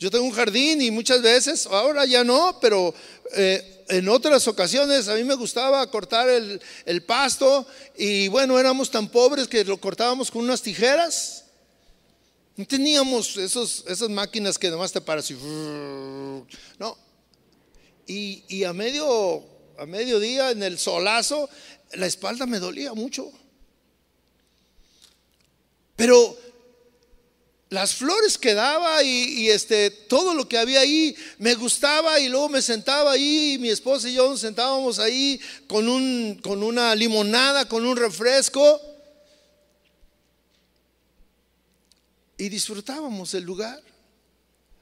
[0.00, 2.92] Yo tengo un jardín y muchas veces, ahora ya no, pero
[3.36, 7.66] eh, en otras ocasiones a mí me gustaba cortar el, pasto
[7.96, 11.44] y bueno, éramos tan pobres que lo cortábamos con unas tijeras
[12.56, 15.34] no teníamos esos, esas máquinas que nomás te paras y...
[16.78, 16.96] No.
[18.06, 19.42] Y, y a, medio,
[19.78, 21.48] a mediodía en el solazo,
[21.92, 23.32] la espalda me dolía mucho.
[25.96, 26.36] Pero
[27.74, 32.48] las flores que daba y, este, todo lo que había ahí me gustaba y luego
[32.48, 36.94] me sentaba ahí y mi esposa y yo nos sentábamos ahí con, un, con una
[36.94, 38.80] limonada, con un refresco
[42.38, 43.82] y disfrutábamos el lugar.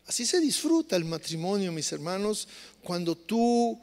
[0.07, 2.47] Así se disfruta el matrimonio, mis hermanos,
[2.83, 3.81] cuando tú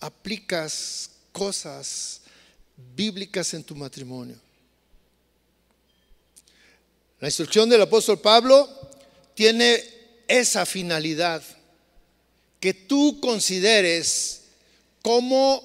[0.00, 2.22] aplicas cosas
[2.96, 4.47] bíblicas en tu matrimonio.
[7.20, 8.68] La instrucción del apóstol Pablo
[9.34, 9.82] tiene
[10.28, 11.42] esa finalidad,
[12.60, 14.42] que tú consideres
[15.02, 15.62] cómo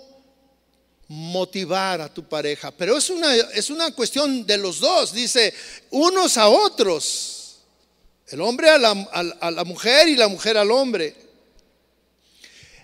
[1.08, 5.54] motivar a tu pareja, pero es una, es una cuestión de los dos, dice,
[5.92, 7.44] unos a otros.
[8.28, 11.16] El hombre a la, mujer y la mujer al hombre.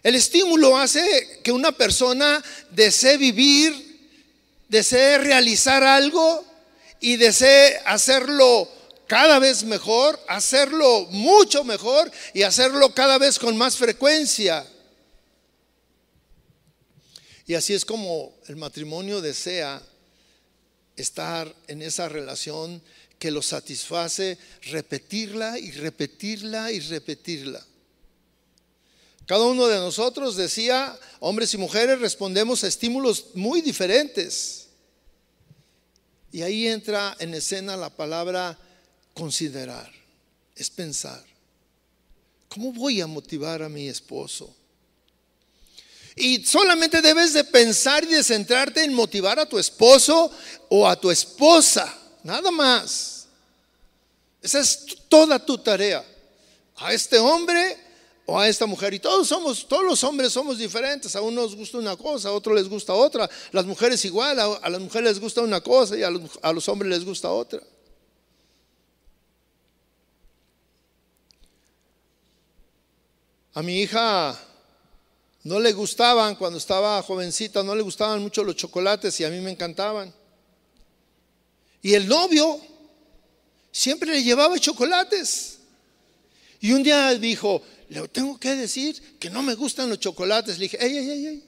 [0.04, 3.90] El estímulo hace que una persona desee vivir
[4.68, 6.46] desee realizar algo
[7.00, 8.70] y desee hacerlo
[9.08, 14.66] cada vez mejor, hacerlo mucho mejor y hacerlo cada vez con más frecuencia.
[17.48, 19.82] Y así es como el matrimonio desea
[20.96, 22.82] estar en esa relación
[23.18, 27.66] que lo satisface, repetirla y repetirla y repetirla.
[29.26, 34.59] Cada uno de nosotros decía, hombres y mujeres, respondemos a estímulos muy diferentes.
[36.32, 38.58] Y ahí entra en escena la palabra
[39.14, 39.92] considerar,
[40.56, 41.24] es pensar.
[42.48, 44.56] ¿Cómo voy a motivar a mi esposo?
[46.16, 50.32] Y solamente debes de pensar y de centrarte en motivar a tu esposo
[50.68, 53.28] o a tu esposa, nada más.
[54.42, 56.06] Esa es toda tu tarea.
[56.78, 57.78] A este hombre
[58.30, 58.94] o a esta mujer.
[58.94, 61.16] Y todos somos, todos los hombres somos diferentes.
[61.16, 63.30] A unos gusta una cosa, a otros les gusta otra.
[63.52, 66.70] Las mujeres igual, a, las mujeres les gusta una cosa y a los, a los
[66.70, 67.62] hombres les gusta otra.
[73.54, 74.40] A mi hija
[75.44, 79.40] no le gustaban, cuando estaba jovencita, no le gustaban mucho los chocolates y a mí
[79.40, 80.14] me encantaban.
[81.82, 82.60] Y el novio
[83.72, 85.58] siempre le llevaba chocolates.
[86.62, 90.60] Y un día dijo, le tengo que decir que no me gustan los chocolates.
[90.60, 91.44] Le dije, ey, ey, ey, ey.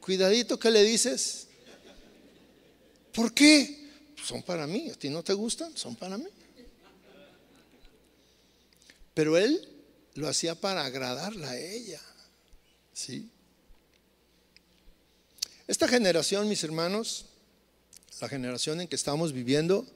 [0.00, 1.48] Cuidadito, ¿qué le dices?
[3.12, 3.88] ¿Por qué?
[4.22, 4.90] Son para mí.
[4.90, 5.74] ¿A ti no te gustan?
[5.76, 6.26] Son para mí.
[9.14, 9.66] Pero él
[10.14, 12.00] lo hacía para agradarla a ella.
[12.92, 13.30] ¿Sí?
[15.66, 17.26] Esta generación, mis hermanos,
[18.20, 19.86] la generación en que estamos viviendo,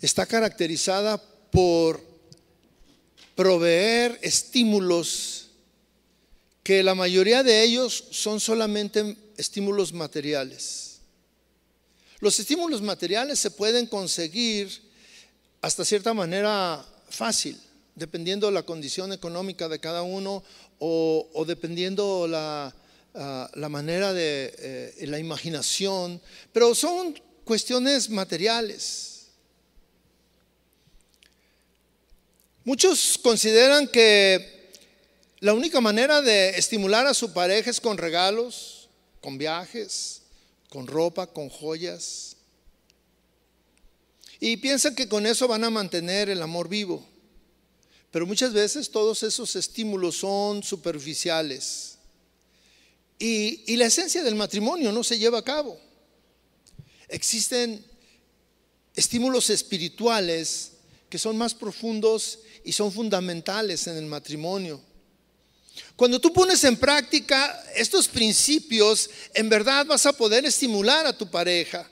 [0.00, 1.20] está caracterizada
[1.50, 2.07] por
[3.38, 5.46] proveer estímulos
[6.64, 10.98] que la mayoría de ellos son solamente estímulos materiales.
[12.18, 14.68] Los estímulos materiales se pueden conseguir
[15.60, 17.56] hasta cierta manera fácil
[17.94, 20.42] dependiendo de la condición económica de cada uno
[20.80, 22.74] o, dependiendo la,
[23.14, 26.20] ah, la manera de eh, la imaginación,
[26.52, 29.17] pero son cuestiones materiales.
[32.64, 34.72] Muchos consideran que
[35.40, 38.88] la única manera de estimular a su pareja es con regalos,
[39.20, 40.22] con viajes,
[40.68, 42.36] con ropa, con joyas.
[44.40, 47.04] Y piensan que con eso van a mantener el amor vivo.
[48.10, 51.98] Pero muchas veces todos esos estímulos son superficiales.
[53.18, 55.78] Y, la esencia del matrimonio no se lleva a cabo.
[57.08, 57.84] Existen
[58.94, 60.72] estímulos espirituales
[61.10, 64.80] que son más profundos y son fundamentales en el matrimonio.
[65.96, 71.28] Cuando tú pones en práctica estos principios, en verdad vas a poder estimular a tu
[71.30, 71.88] pareja.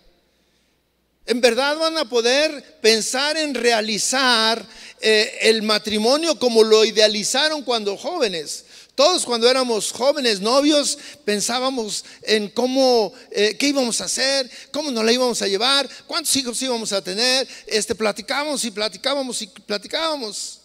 [1.26, 4.64] En verdad van a poder pensar en realizar
[5.00, 8.65] eh, el matrimonio como lo idealizaron cuando jóvenes.
[8.96, 15.04] Todos cuando éramos jóvenes novios pensábamos en cómo, eh, qué íbamos a hacer, cómo nos
[15.04, 17.46] la íbamos a llevar, cuántos hijos íbamos a tener.
[17.66, 20.62] Este, platicábamos y platicábamos y platicábamos.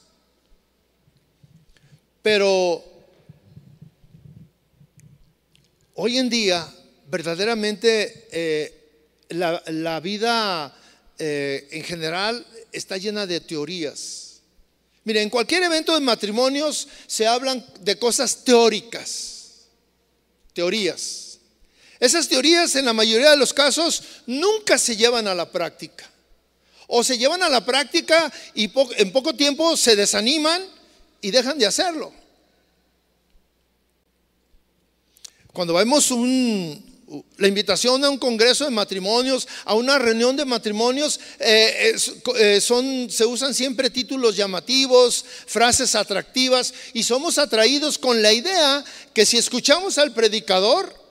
[2.22, 2.82] Pero
[5.96, 6.74] hoy en día,
[7.08, 10.74] verdaderamente, eh, la, vida
[11.17, 14.31] en general está llena de teorías.
[15.04, 19.68] Mire, en cualquier evento de matrimonios se hablan de cosas teóricas,
[20.54, 21.40] teorías.
[22.00, 26.10] Esas teorías en la mayoría de los casos nunca se llevan a la práctica.
[26.88, 30.64] O se llevan a la práctica y en poco tiempo se desaniman
[31.22, 32.12] y dejan de hacerlo.
[35.54, 36.91] Cuando vemos un,
[37.38, 41.95] la invitación a un congreso de matrimonios, a una reunión de matrimonios, eh,
[42.38, 48.84] eh, son, se usan siempre títulos llamativos, frases atractivas, y somos atraídos con la idea
[49.13, 51.02] que si escuchamos al predicador,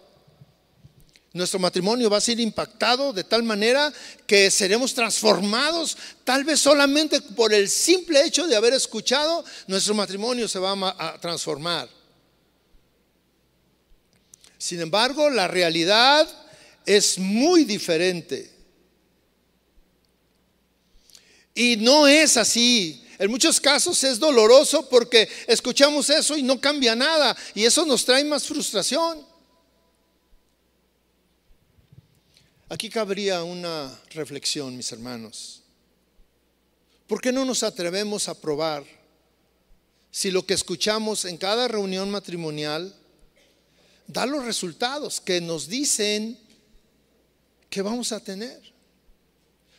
[1.33, 3.93] nuestro matrimonio va a ser impactado de tal manera
[4.27, 10.49] que seremos transformados, tal vez solamente por el simple hecho de haber escuchado, nuestro matrimonio
[10.49, 12.00] se va a transformar.
[14.61, 16.29] Sin embargo, la realidad
[16.85, 18.55] es muy diferente.
[21.55, 23.03] Y no es así.
[23.19, 27.35] En muchos casos es doloroso porque escuchamos eso y no cambia nada.
[27.55, 29.27] Y eso nos trae más frustración.
[32.69, 35.63] Aquí cabría una reflexión, mis hermanos.
[37.07, 38.85] ¿Por qué no nos atrevemos a probar
[40.11, 42.95] si lo que escuchamos en cada reunión matrimonial
[44.13, 46.39] da los resultados que nos dicen
[47.69, 48.61] que vamos a tener.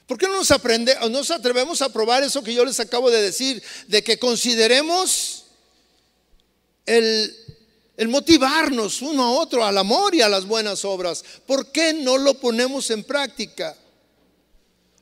[0.07, 3.21] ¿Por qué no nos, aprende, nos atrevemos a probar eso que yo les acabo de
[3.21, 3.63] decir?
[3.88, 5.45] De que consideremos
[6.86, 7.34] el,
[7.95, 11.23] el motivarnos uno a otro al amor y a las buenas obras.
[11.45, 13.77] ¿Por qué no lo ponemos en práctica?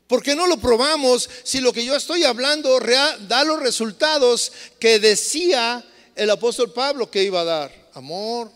[0.05, 2.80] ¿Por qué no lo probamos si lo que yo estoy hablando
[3.27, 7.89] da los resultados que decía el apóstol Pablo que iba a dar?
[7.93, 8.51] Amor,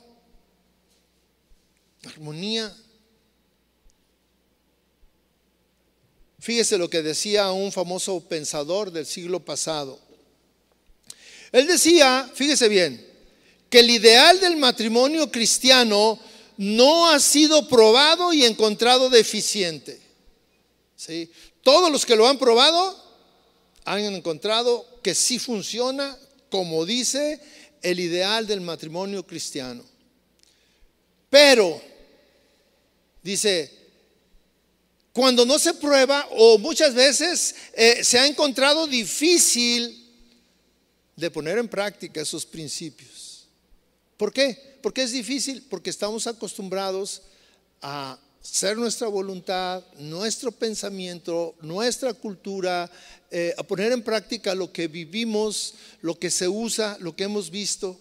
[2.10, 2.76] armonía.
[6.40, 10.00] Fíjese lo que decía un famoso pensador del siglo pasado.
[11.52, 13.08] Él decía, fíjese bien,
[13.70, 16.20] que el ideal del matrimonio cristiano
[16.58, 20.00] no ha sido probado y encontrado deficiente.
[20.96, 21.32] ¿Sí?
[21.62, 23.02] Todos los que lo han probado
[23.86, 26.18] han encontrado que sí funciona
[26.50, 27.40] como dice
[27.82, 29.84] el ideal del matrimonio cristiano.
[31.30, 31.82] Pero
[33.24, 33.72] Dice,
[35.14, 40.04] cuando no se prueba o muchas veces eh, se ha encontrado difícil
[41.16, 43.48] de poner en práctica esos principios.
[44.18, 44.78] ¿Por qué?
[44.82, 47.22] Porque es difícil, porque estamos acostumbrados
[47.82, 52.92] a ser nuestra voluntad, nuestro pensamiento, nuestra cultura,
[53.32, 57.50] eh, a poner en práctica lo que vivimos, lo que se usa, lo que hemos
[57.50, 58.00] visto.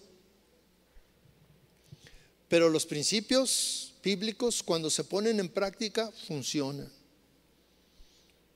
[2.49, 6.91] Pero los principios bíblicos, cuando se ponen en práctica, funcionan.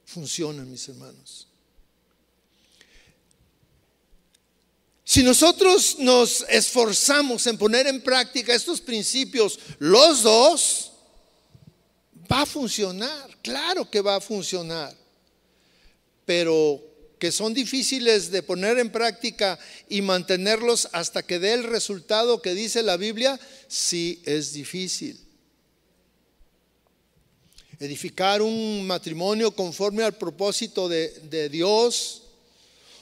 [0.06, 1.48] Funcionan, mis hermanos.
[5.06, 10.92] Si nosotros nos esforzamos en poner en práctica estos principios, los dos,
[12.30, 14.94] va a funcionar, claro que va a funcionar,
[16.26, 16.84] pero
[17.18, 22.54] que son difíciles de poner en práctica y mantenerlos hasta que dé el resultado que
[22.54, 23.40] dice la Biblia,
[23.70, 25.27] sí es difícil
[27.80, 32.24] edificar un matrimonio conforme al propósito de, Dios,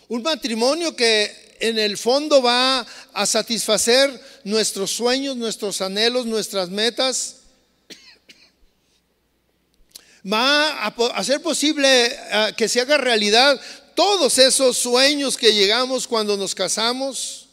[0.07, 7.37] un matrimonio que en el fondo va a satisfacer nuestros sueños, nuestros anhelos, nuestras metas.
[10.31, 13.59] Va a hacer posible ah, que se haga realidad
[13.95, 17.47] todos esos sueños que llegamos cuando nos casamos.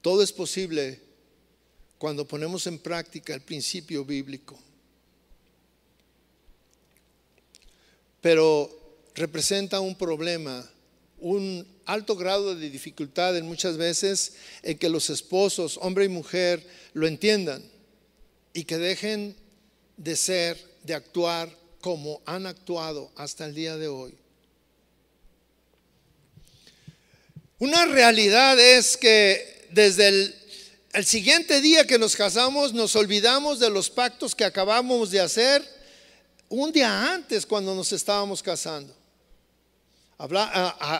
[0.00, 1.00] Todo es posible
[1.98, 4.58] cuando ponemos en práctica el principio bíblico.
[8.22, 8.70] Pero
[9.14, 10.66] representa un problema,
[11.18, 16.64] un alto grado de dificultad en muchas veces en que los esposos, hombre y mujer,
[16.94, 17.62] lo entiendan
[18.54, 19.36] y que dejen
[19.96, 21.50] de ser, de actuar
[21.80, 24.14] como han actuado hasta el día de hoy.
[27.58, 30.34] Una realidad es que desde el,
[30.92, 35.81] el, siguiente día que nos casamos nos olvidamos de los pactos que acabamos de hacer
[36.52, 38.94] un día antes cuando nos estábamos casando.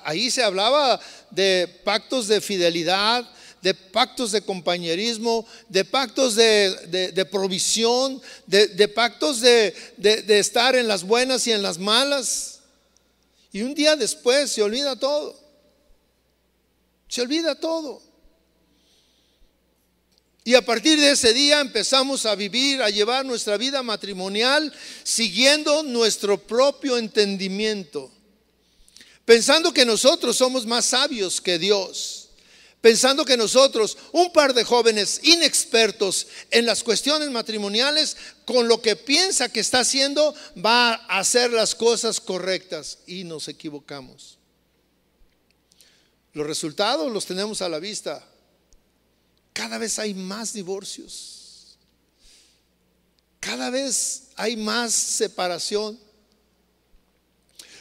[0.05, 0.99] ahí se hablaba
[1.31, 3.29] de pactos de fidelidad,
[3.61, 9.75] de pactos de compañerismo, de pactos de, provisión, de, pactos de,
[10.27, 12.61] estar en las buenas y en las malas.
[13.53, 15.39] Y un día después se olvida todo.
[17.09, 18.03] Se olvida todo.
[20.45, 24.73] Y a partir de ese día empezamos a vivir, a llevar nuestra vida matrimonial
[25.05, 28.11] siguiendo nuestro propio entendimiento,
[29.25, 32.31] pensando que nosotros somos más sabios que Dios,
[32.81, 38.97] pensando que nosotros, un par de jóvenes inexpertos en las cuestiones matrimoniales, con lo que
[38.97, 44.39] piensa que está haciendo, va a hacer las cosas correctas y nos equivocamos.
[46.33, 48.27] Los resultados los tenemos a la vista
[49.53, 51.77] cada vez hay más divorcios.
[53.41, 55.99] Cada vez hay más separación.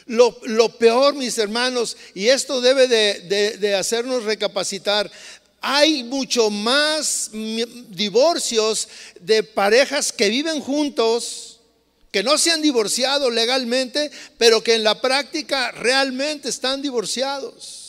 [0.06, 5.10] Lo, peor, mis hermanos, y esto debe de, de hacernos recapacitar,
[5.60, 8.88] hay mucho más divorcios
[9.20, 11.60] de parejas que viven juntos,
[12.10, 17.81] que no se han divorciado legalmente, pero que en la práctica realmente están divorciados.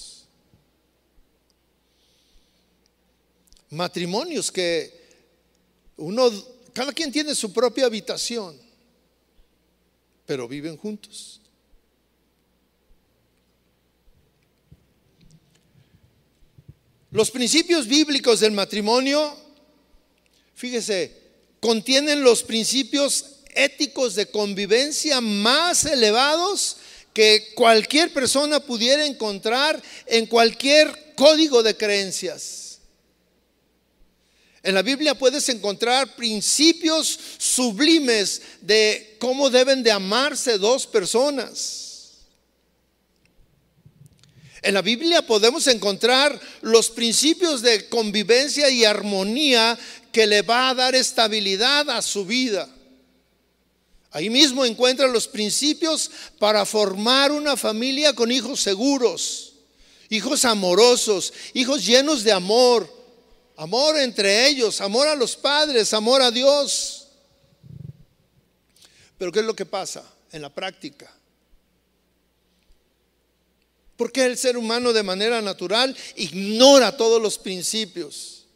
[3.74, 5.02] Matrimonios que
[5.98, 6.32] uno,
[6.74, 8.58] cada quien tiene su propia habitación,
[10.26, 11.42] pero viven juntos.
[17.12, 19.38] Los principios bíblicos del matrimonio,
[20.56, 21.16] fíjese,
[21.60, 26.78] contienen los principios éticos de convivencia más elevados
[27.14, 32.63] que cualquier persona pudiera encontrar en cualquier código de creencias.
[34.64, 41.84] En la Biblia puedes encontrar principios sublimes de cómo deben de amarse dos personas.
[44.62, 49.78] En la Biblia podemos encontrar los principios de convivencia y armonía
[50.14, 52.70] que le va a dar estabilidad a su vida.
[54.12, 56.10] Ahí mismo encuentra los principios
[56.40, 59.56] para formar una familia con hijos seguros,
[60.10, 63.03] hijos amorosos, hijos llenos de amor,
[63.64, 67.08] amor entre ellos, amor a los padres, amor a Dios.
[69.18, 70.04] Pero ¿qué es lo que pasa
[70.34, 71.10] en la práctica?
[73.96, 78.48] Porque el ser humano de manera natural ignora todos los principios.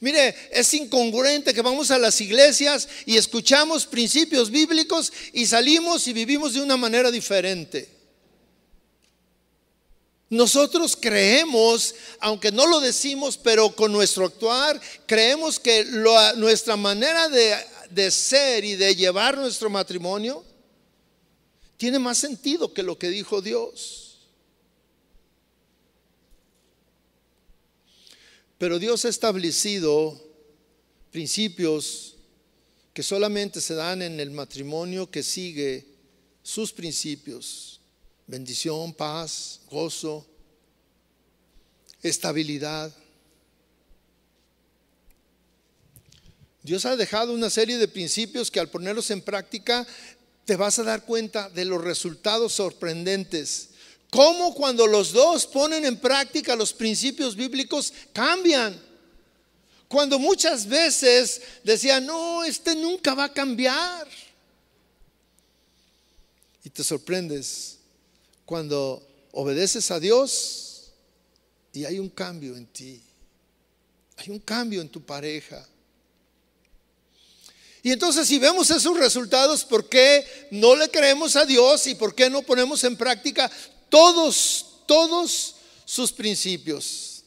[0.00, 6.12] Mire, es incongruente que vamos a las iglesias y escuchamos principios bíblicos y salimos y
[6.12, 7.88] vivimos de una manera diferente.
[10.32, 15.84] Nosotros creemos, aunque no lo decimos, pero con nuestro actuar, creemos que
[16.36, 20.42] nuestra manera de, ser y de llevar nuestro matrimonio
[21.76, 24.20] tiene más sentido que lo que dijo Dios.
[28.56, 30.18] Pero Dios ha establecido
[31.10, 32.16] principios
[32.94, 35.84] que solamente se dan en el matrimonio que sigue
[36.42, 37.81] sus principios.
[38.26, 40.26] Bendición, paz, gozo,
[42.02, 42.92] estabilidad.
[46.62, 49.86] Dios ha dejado una serie de principios que al ponerlos en práctica
[50.44, 53.70] te vas a dar cuenta de los resultados sorprendentes
[54.12, 58.78] cómo cuando los dos ponen en práctica los principios bíblicos cambian.
[59.88, 64.06] Cuando muchas veces decían, no, este nunca va a cambiar.
[66.62, 67.78] Y te sorprendes
[68.44, 70.92] cuando obedeces a Dios
[71.72, 73.02] y hay un cambio en ti.
[74.16, 75.66] Hay un cambio en tu pareja.
[77.82, 82.14] Y entonces si vemos esos resultados, ¿por qué no le creemos a Dios y por
[82.14, 83.50] qué no ponemos en práctica
[83.88, 87.24] todos, todos sus principios.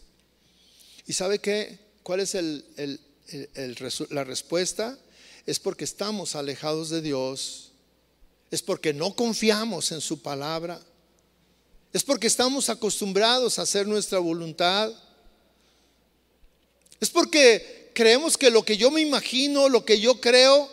[1.06, 1.78] ¿Y sabe qué?
[2.02, 2.36] ¿Cuál es
[4.10, 4.98] la respuesta?
[5.46, 7.72] Es porque estamos alejados de Dios,
[8.50, 10.82] es porque no confiamos en su palabra,
[11.96, 14.92] es porque estamos acostumbrados a hacer nuestra voluntad,
[17.00, 20.70] es porque creemos que lo que yo me imagino, lo que yo creo,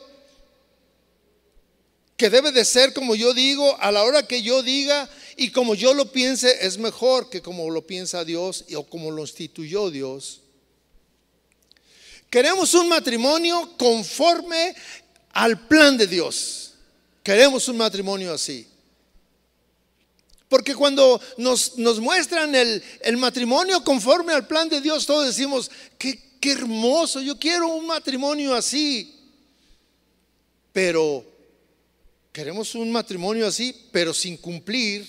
[2.16, 5.77] que debe de ser como yo digo, a la hora que yo diga, y como
[5.77, 10.41] yo lo piense es mejor que como lo piensa Dios o como lo instituyó Dios.
[12.29, 14.75] Queremos un matrimonio conforme
[15.31, 16.73] al plan de Dios.
[17.23, 18.72] Queremos un matrimonio así.
[20.53, 26.53] Porque cuando nos, muestran el, matrimonio conforme al plan de Dios, todos decimos, qué, qué
[26.53, 29.18] hermoso, yo quiero un matrimonio así.
[30.70, 31.24] Pero
[32.32, 35.09] queremos un matrimonio así, pero sin cumplir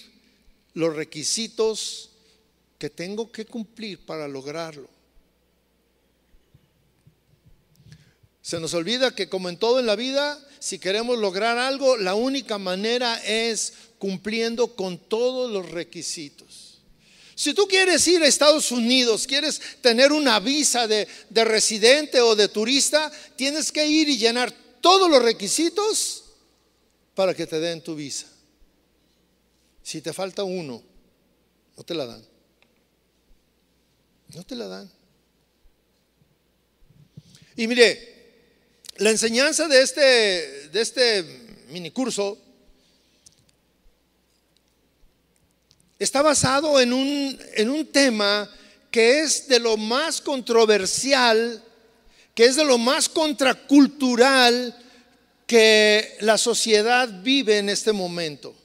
[0.76, 2.12] los requisitos
[2.78, 4.88] que tengo que cumplir para lograrlo.
[8.44, 12.14] Se nos olvida que como en todo en la vida, si queremos lograr algo, la
[12.14, 16.82] única manera es cumpliendo con todos los requisitos.
[17.36, 22.36] Si tú quieres ir a Estados Unidos, quieres tener una visa de, de residente o
[22.36, 26.26] de turista, tienes que ir y llenar todos los requisitos
[27.16, 28.28] para que te den tu visa.
[29.82, 30.84] Si te falta uno,
[31.78, 32.26] no te la dan.
[34.36, 34.92] No te la dan.
[37.56, 38.13] Y mire,
[38.98, 41.24] la enseñanza de este, de este
[41.70, 42.38] minicurso
[45.98, 48.50] está basado en un, en un tema
[48.92, 51.64] que es de lo más controversial,
[52.36, 54.78] que es de lo más contracultural
[55.48, 58.56] que la sociedad vive en este momento.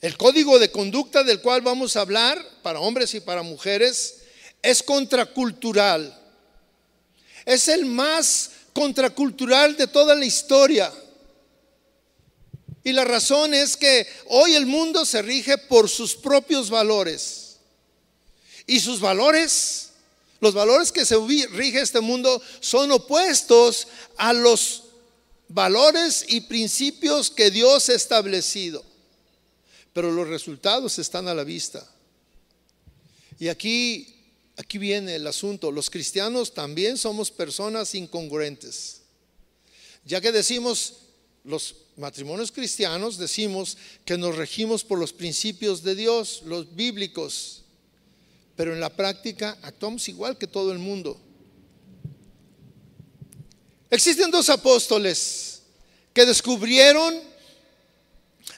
[0.00, 4.22] El código de conducta del cual vamos a hablar para hombres y para mujeres
[4.62, 6.17] es contracultural.
[7.48, 10.92] Es el más contracultural de toda la historia.
[12.84, 17.56] Y la razón es que hoy el mundo se rige por sus propios valores.
[18.66, 19.90] Y sus valores,
[20.40, 21.16] los valores que se
[21.52, 24.84] rige este mundo son opuestos a los
[25.48, 28.84] valores y principios que Dios ha establecido
[29.98, 31.84] pero los resultados están a la vista.
[33.36, 34.17] Y aquí,
[34.58, 39.02] aquí viene el asunto, los cristianos también somos personas incongruentes.
[40.04, 40.96] Ya que decimos,
[41.44, 47.62] los matrimonios cristianos decimos que nos regimos por los principios de Dios, los bíblicos,
[48.56, 51.20] pero en la práctica actuamos igual que todo el mundo.
[53.90, 55.62] Existen dos apóstoles
[56.12, 57.27] que descubrieron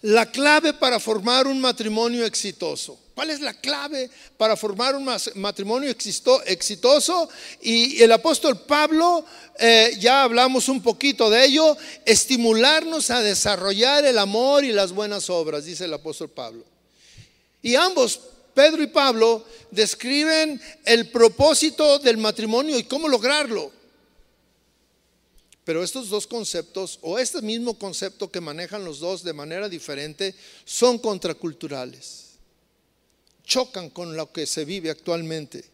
[0.03, 2.99] la clave para formar un matrimonio exitoso.
[3.14, 7.28] ¿Cuál es la clave para formar un matrimonio exitoso?
[7.61, 9.26] Y el apóstol Pablo,
[9.59, 11.76] eh, ya hablamos un poquito de ello,
[12.07, 16.64] estimularnos a desarrollar el amor y las buenas obras, dice el apóstol Pablo.
[17.61, 18.20] Y ambos,
[18.55, 23.80] Pedro y Pablo, describen el propósito del matrimonio y cómo lograrlo.
[25.71, 30.35] Pero estos dos conceptos, o este mismo concepto que manejan los dos de manera diferente,
[30.64, 32.31] son contraculturales.
[33.45, 35.64] Chocan con lo que se vive actualmente.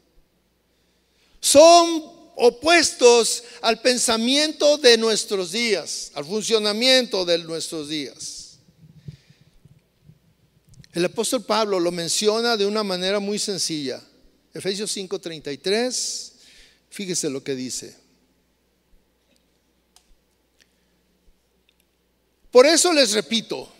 [1.41, 8.59] Son opuestos al pensamiento de nuestros días, al funcionamiento de nuestros días.
[10.93, 14.03] El apóstol Pablo lo menciona de una manera muy sencilla.
[14.53, 16.33] Efesios 5:33,
[16.91, 18.06] fíjese lo que dice.
[22.57, 23.71] Por eso les repito,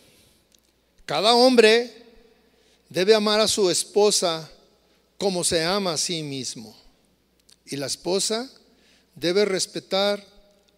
[1.07, 1.91] cada hombre
[2.91, 4.51] debe amar a su esposa
[5.17, 6.77] como se ama a sí mismo.
[7.65, 8.51] Y la esposa
[9.15, 10.23] debe respetar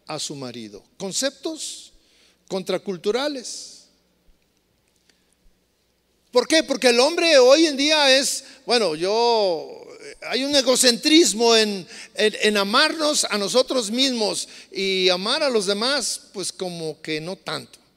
[0.06, 0.84] a su marido.
[0.96, 1.92] Conceptos
[2.46, 3.86] contraculturales.
[6.30, 6.62] ¿Por qué?
[6.62, 9.68] Porque el hombre hoy en día es, bueno, yo,
[10.22, 11.84] hay un egocentrismo en,
[12.14, 17.87] en, amarnos a nosotros mismos y amar a los demás, pues como que no tanto.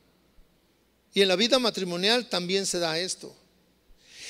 [1.13, 3.35] Y en la vida matrimonial también se da esto.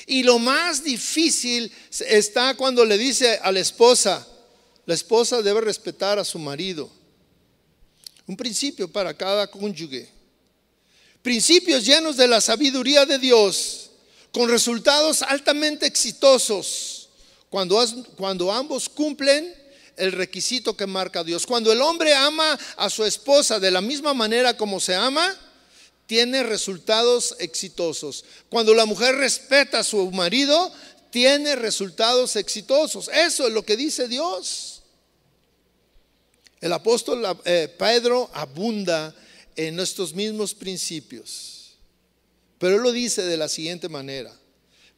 [0.06, 4.26] Y lo más difícil está cuando le dice a la esposa,
[4.84, 6.90] la esposa debe respetar a su marido.
[8.26, 10.08] Un principio para cada cónyuge.
[11.22, 13.90] Principios llenos de la sabiduría de Dios,
[14.32, 17.10] con resultados altamente exitosos,
[17.48, 17.84] cuando,
[18.16, 19.54] cuando ambos cumplen
[19.96, 21.46] el requisito que marca Dios.
[21.46, 25.32] Cuando el hombre ama a su esposa de la misma manera como se ama,
[26.12, 28.26] tiene resultados exitosos.
[28.50, 30.70] Cuando la mujer respeta a su marido,
[31.08, 33.08] tiene resultados exitosos.
[33.08, 34.82] Eso es lo que dice Dios.
[36.60, 39.14] El apóstol eh, Pedro abunda
[39.56, 41.78] en estos mismos principios,
[42.58, 44.38] pero él lo dice de la siguiente manera.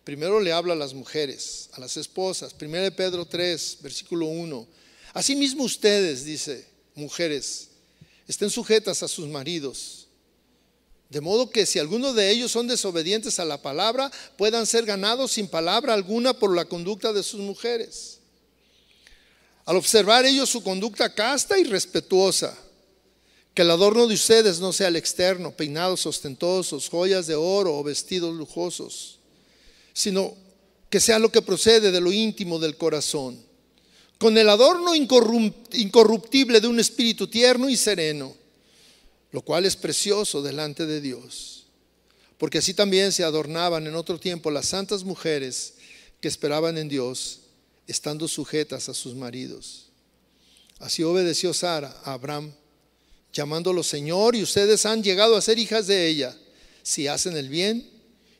[0.03, 2.53] Primero le habla a las mujeres, a las esposas.
[2.53, 4.67] Primero de Pedro 3, versículo 1.
[5.13, 7.69] Asimismo ustedes, dice, mujeres,
[8.27, 10.04] estén sujetas a sus maridos
[11.11, 15.33] de modo que si algunos de ellos son desobedientes a la palabra, puedan ser ganados
[15.33, 18.19] sin palabra alguna por la conducta de sus mujeres.
[19.65, 22.57] Al observar ellos su conducta casta y respetuosa,
[23.55, 27.85] que el adorno de ustedes no sea el externo, peinados ostentosos, joyas de oro o
[27.85, 29.21] vestidos lujosos,
[29.93, 30.35] sino
[30.91, 33.41] que sea lo que procede de lo íntimo del corazón,
[34.19, 38.44] con el adorno incorruptible de un espíritu tierno y sereno
[39.35, 41.65] lo cual es precioso delante de Dios.
[42.39, 45.75] Porque así también se adornaban en otro tiempo las santas mujeres
[46.21, 47.41] que esperaban en Dios,
[47.89, 49.87] estando sujetas a sus maridos.
[50.79, 52.53] Así obedeció Sara a Abraham,
[53.33, 56.39] llamándolo Señor, y ustedes han llegado a ser hijas de ella,
[56.85, 57.91] si hacen el bien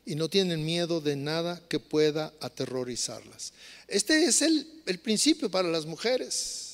[0.05, 3.51] y no tienen miedo de nada que pueda aterrorizarlas.
[3.89, 6.64] Este es el, el principio para las mujeres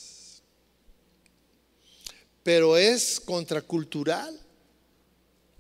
[2.43, 4.39] pero es contracultural.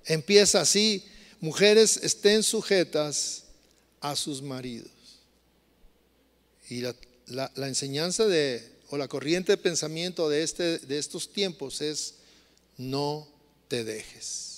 [0.05, 1.05] Empieza así,
[1.39, 3.43] mujeres estén sujetas
[3.99, 4.91] a sus maridos.
[6.69, 12.15] Y la, enseñanza de, o la corriente de pensamiento de, este, de estos tiempos es,
[12.77, 13.27] no
[13.67, 14.51] te dejes.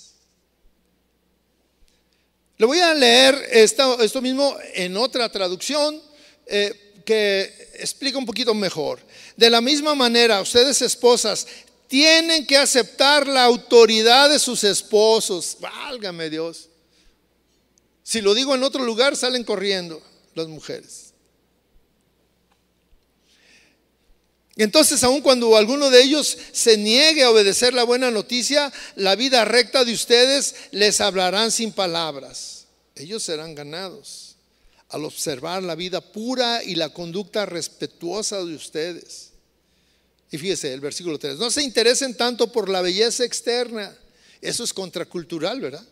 [2.56, 6.00] Le voy a leer esto, mismo en otra traducción
[6.46, 9.00] eh, que explica un poquito mejor.
[9.36, 11.46] De la misma manera, ustedes esposas,
[11.88, 15.56] tienen que aceptar la autoridad de sus esposos.
[15.60, 16.68] Válgame Dios.
[18.02, 20.02] Si lo digo en otro lugar, salen corriendo
[20.34, 21.14] las mujeres.
[24.56, 29.44] Entonces, aun cuando alguno de ellos se niegue a obedecer la buena noticia, la vida
[29.44, 32.66] recta de ustedes les hablarán sin palabras.
[32.94, 34.36] Ellos serán ganados
[34.90, 39.33] al observar la vida pura y la conducta respetuosa de ustedes.
[40.34, 43.96] Y fíjese el versículo 3, no se interesen tanto por la belleza externa.
[44.40, 45.86] Eso es contracultural, ¿verdad?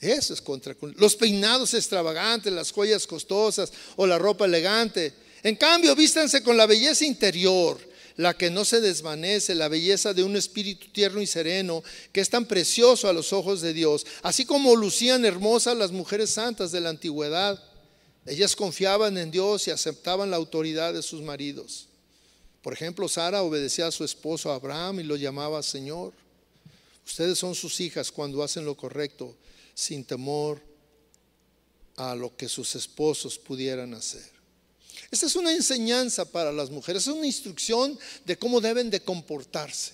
[0.00, 0.98] Eso es contracultural.
[0.98, 5.12] Los peinados extravagantes, las joyas costosas o la ropa elegante.
[5.42, 7.78] En cambio, vístanse con la belleza interior,
[8.16, 12.30] la que no se desvanece, la belleza de un espíritu tierno y sereno, que es
[12.30, 14.06] tan precioso a los ojos de Dios.
[14.22, 17.62] Así como lucían hermosas las mujeres santas de la antigüedad,
[18.24, 21.88] ellas confiaban en Dios y aceptaban la autoridad de sus maridos
[22.66, 26.12] Por ejemplo, Sara obedecía a su esposo Abraham y lo llamaba Señor.
[27.06, 29.36] Ustedes son sus hijas cuando hacen lo correcto,
[29.72, 30.60] sin temor
[31.94, 34.28] a lo que sus esposos pudieran hacer.
[35.12, 39.92] Esta es una enseñanza para las mujeres, es una instrucción de cómo deben de comportarse.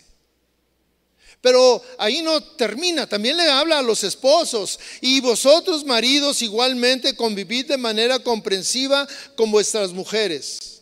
[1.42, 4.80] Pero ahí no termina, también le habla a los esposos.
[5.02, 9.06] Y vosotros, maridos, igualmente convivid de manera comprensiva
[9.36, 10.81] con vuestras mujeres,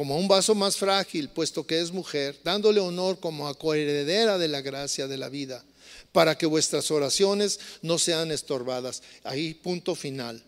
[0.00, 4.62] como un vaso más frágil, puesto que es mujer, dándole honor como a de la
[4.62, 5.62] gracia de la vida,
[6.10, 9.02] para que vuestras oraciones no sean estorbadas.
[9.24, 10.42] Ahí, punto final.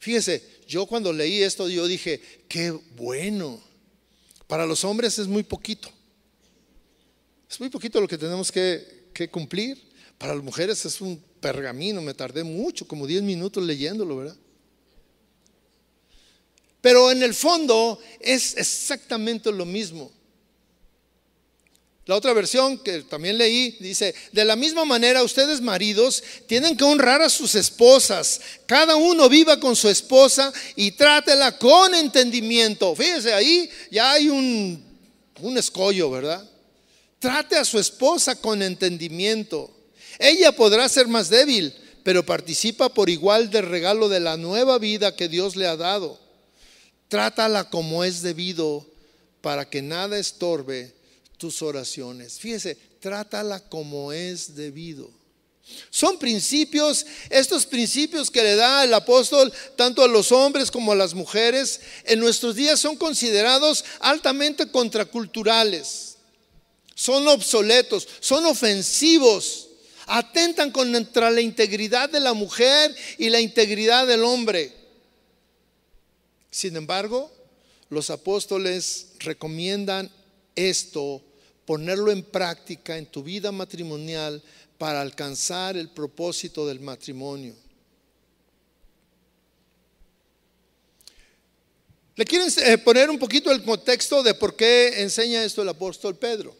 [0.00, 3.62] Fíjese, yo cuando leí esto, yo dije, qué bueno.
[4.48, 5.88] Para los hombres es muy poquito.
[7.48, 9.80] Es muy poquito lo que tenemos que, cumplir.
[10.18, 14.36] Para las mujeres es un pergamino, me tardé mucho, como 10 minutos leyéndolo, ¿verdad?
[16.86, 20.08] Pero en el fondo es exactamente lo mismo.
[22.04, 26.84] La otra versión que también leí dice, de la misma manera ustedes maridos tienen que
[26.84, 28.40] honrar a sus esposas.
[28.66, 32.94] Cada uno viva con su esposa y trátela con entendimiento.
[32.94, 34.80] Fíjense, ahí ya hay un,
[35.40, 36.48] un escollo, ¿verdad?
[37.18, 39.76] Trate a su esposa con entendimiento.
[40.20, 41.74] Ella podrá ser más débil,
[42.04, 46.24] pero participa por igual del regalo de la nueva vida que Dios le ha dado.
[47.08, 48.86] Trátala como es debido
[49.40, 50.94] para que nada estorbe
[51.38, 52.38] tus oraciones.
[52.38, 55.10] Fíjese, trátala como es debido.
[55.90, 60.96] Son principios, estos principios que le da el apóstol tanto a los hombres como a
[60.96, 66.16] las mujeres, en nuestros días son considerados altamente contraculturales
[66.96, 69.68] son obsoletos, son ofensivos,
[70.06, 74.72] atentan contra la integridad de la mujer y la integridad del hombre.
[76.56, 77.30] Sin embargo,
[77.90, 80.10] los apóstoles recomiendan
[80.54, 81.22] esto,
[81.66, 84.42] ponerlo en práctica en tu vida matrimonial
[84.78, 87.54] para alcanzar el propósito del matrimonio.
[92.14, 96.16] Le quieren eh, poner un poquito el contexto de por qué enseña esto el apóstol
[96.16, 96.56] Pedro.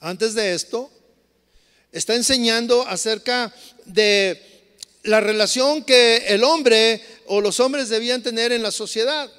[0.00, 0.90] Antes de esto,
[1.92, 3.54] está enseñando acerca
[3.84, 4.51] de
[5.02, 9.30] la relación que el hombre o los hombres debían tener en la sociedad.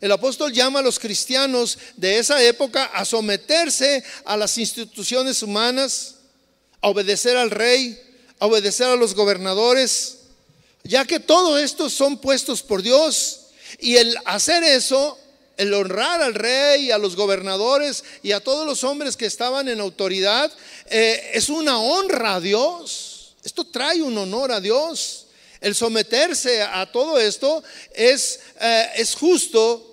[0.00, 6.16] El apóstol llama a los cristianos de esa época a someterse a las instituciones humanas,
[6.80, 8.00] a obedecer al rey,
[8.38, 10.18] a obedecer a los gobernadores,
[10.82, 13.42] ya que todo esto son puestos por Dios.
[13.78, 15.18] Y el hacer eso
[15.56, 19.80] el honrar al rey a los gobernadores y a todos los hombres que estaban en
[19.80, 20.50] autoridad
[20.86, 23.11] eh, es una honra a Dios.
[23.42, 25.26] Esto trae un honor a Dios.
[25.60, 27.62] El someterse a todo esto
[27.94, 29.88] es, eh, es justo.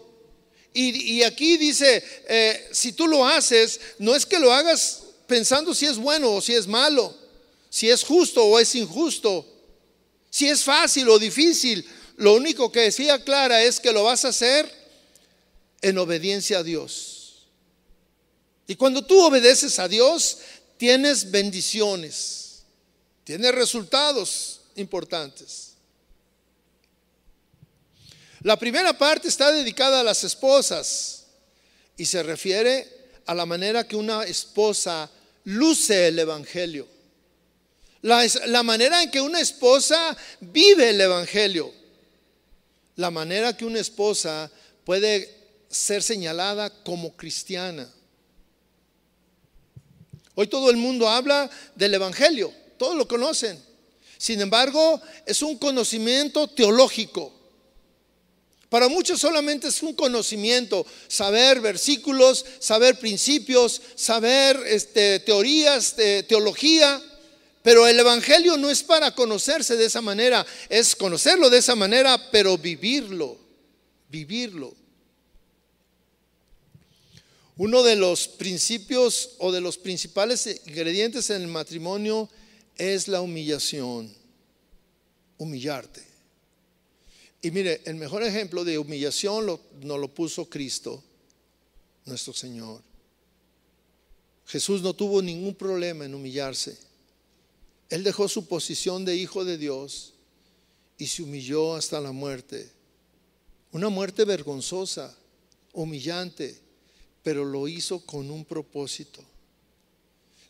[0.73, 5.85] Y, aquí dice, eh, si tú lo haces, no es que lo hagas pensando si
[5.85, 7.13] es bueno o si es malo,
[7.69, 9.45] si es justo o es injusto,
[10.29, 11.85] si es fácil o difícil.
[12.17, 14.71] Lo único que decía Clara es que lo vas a hacer
[15.81, 17.47] en obediencia a Dios.
[18.67, 20.37] Y cuando tú obedeces a Dios,
[20.77, 22.48] tienes bendiciones,
[23.30, 25.73] tienes resultados importantes.
[28.41, 31.27] La primera parte está dedicada a las esposas
[31.95, 32.88] y se refiere
[33.27, 35.11] a la manera que una esposa
[35.43, 36.88] luce el Evangelio.
[38.01, 41.71] La, manera en que una esposa vive el Evangelio.
[42.95, 44.49] La manera que una esposa
[44.84, 45.30] puede
[45.69, 47.88] ser señalada como cristiana.
[50.34, 53.61] Hoy todo el mundo habla del Evangelio, todos lo conocen.
[54.17, 57.32] Sin embargo, es un conocimiento teológico.
[58.69, 67.01] Para muchos solamente es un conocimiento, saber versículos, saber principios, saber este, teorías de teología,
[67.63, 72.30] pero el Evangelio no es para conocerse de esa manera, es conocerlo de esa manera,
[72.32, 73.38] pero vivirlo,
[74.07, 74.73] vivirlo.
[77.57, 82.30] Uno de los principios o de los principales ingredientes en el matrimonio
[82.80, 84.11] es la humillación.
[85.38, 86.03] Humillarte.
[87.41, 91.03] Y mire, el mejor ejemplo de humillación lo, nos lo puso Cristo,
[92.05, 92.82] nuestro Señor.
[94.47, 96.77] Jesús no tuvo ningún problema en humillarse.
[97.89, 100.13] Él dejó su posición de hijo de Dios
[100.97, 102.69] y se humilló hasta la muerte.
[103.71, 105.15] Una muerte vergonzosa,
[105.73, 106.59] humillante
[107.23, 109.21] pero lo hizo con un propósito.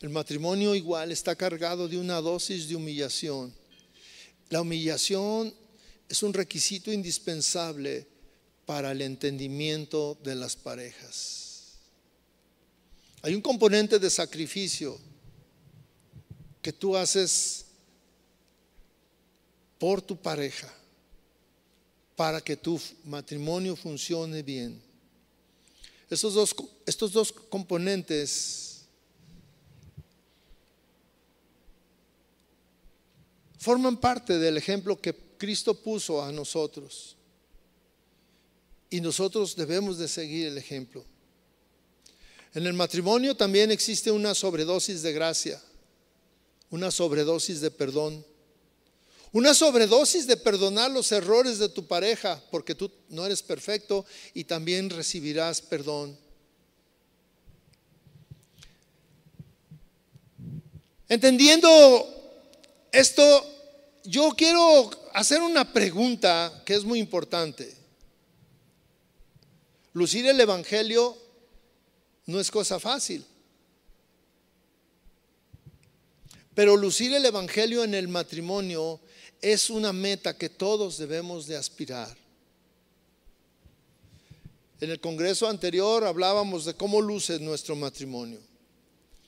[0.02, 3.54] El matrimonio igual está cargado de una dosis de humillación.
[4.50, 5.54] La humillación
[6.08, 8.08] es un requisito indispensable
[8.66, 11.74] para el entendimiento de las parejas.
[13.22, 14.98] Hay un componente de sacrificio
[16.62, 17.66] que tú haces
[19.78, 20.74] por tu pareja
[22.16, 24.82] para que tu matrimonio funcione bien.
[26.10, 28.69] Estos dos, estos dos componentes
[33.60, 37.16] forman parte del ejemplo que Cristo puso a nosotros.
[38.90, 41.06] Y nosotros debemos de seguir el ejemplo.
[42.56, 45.62] En el matrimonio también existe una sobredosis de gracia,
[46.72, 48.26] una sobredosis de perdón,
[49.32, 54.46] una sobredosis de perdonar los errores de tu pareja, porque tú no eres perfecto y
[54.46, 56.18] también recibirás perdón.
[61.08, 62.19] Entendiendo
[62.92, 63.46] esto,
[64.04, 67.76] yo quiero hacer una pregunta que es muy importante.
[69.94, 71.18] Lucir el Evangelio
[72.26, 73.26] no es cosa fácil.
[76.54, 79.00] Pero lucir el Evangelio en el matrimonio
[79.42, 82.16] es una meta que todos debemos de aspirar.
[84.82, 88.40] En el congreso anterior hablábamos de cómo luce nuestro matrimonio.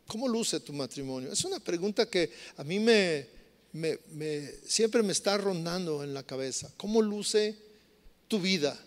[0.08, 1.32] ¿Cómo luce tu matrimonio?
[1.32, 3.28] Es una pregunta que a mí me,
[4.66, 6.72] siempre me está rondando en la cabeza.
[6.78, 7.56] ¿Cómo luce
[8.28, 8.78] tu vida?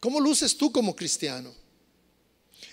[0.00, 1.54] ¿Cómo luces tú como cristiano?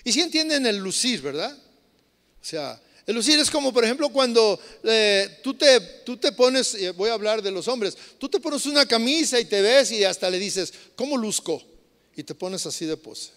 [0.03, 1.55] Y si entienden el lucir, ¿verdad?
[1.55, 6.77] O sea, el lucir es como, por ejemplo, cuando eh, tú, te, tú te pones,
[6.95, 10.03] voy a hablar de los hombres, tú te pones una camisa y te ves y
[10.03, 11.61] hasta le dices, ¿cómo luzco?
[12.15, 13.31] Y te pones así de pose.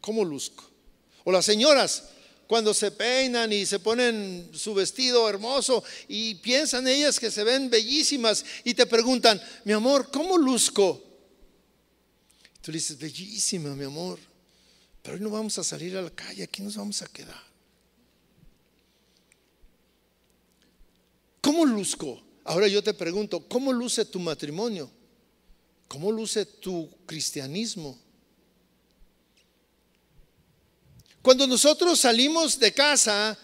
[0.00, 0.68] ¿Cómo luzco?
[1.24, 2.04] O las señoras,
[2.46, 7.70] cuando se peinan y se ponen su vestido hermoso y piensan ellas que se ven
[7.70, 11.02] bellísimas y te preguntan, mi amor, ¿cómo luzco?
[12.60, 14.18] Tú le dices, bellísima, mi amor,
[15.02, 17.42] pero hoy no vamos a salir a la calle, aquí nos vamos a quedar.
[21.40, 22.22] ¿Cómo luzco?
[22.44, 24.90] Ahora yo te pregunto, ¿cómo luce tu matrimonio?
[25.88, 27.98] ¿Cómo luce tu cristianismo?
[31.22, 33.38] Cuando nosotros salimos de casa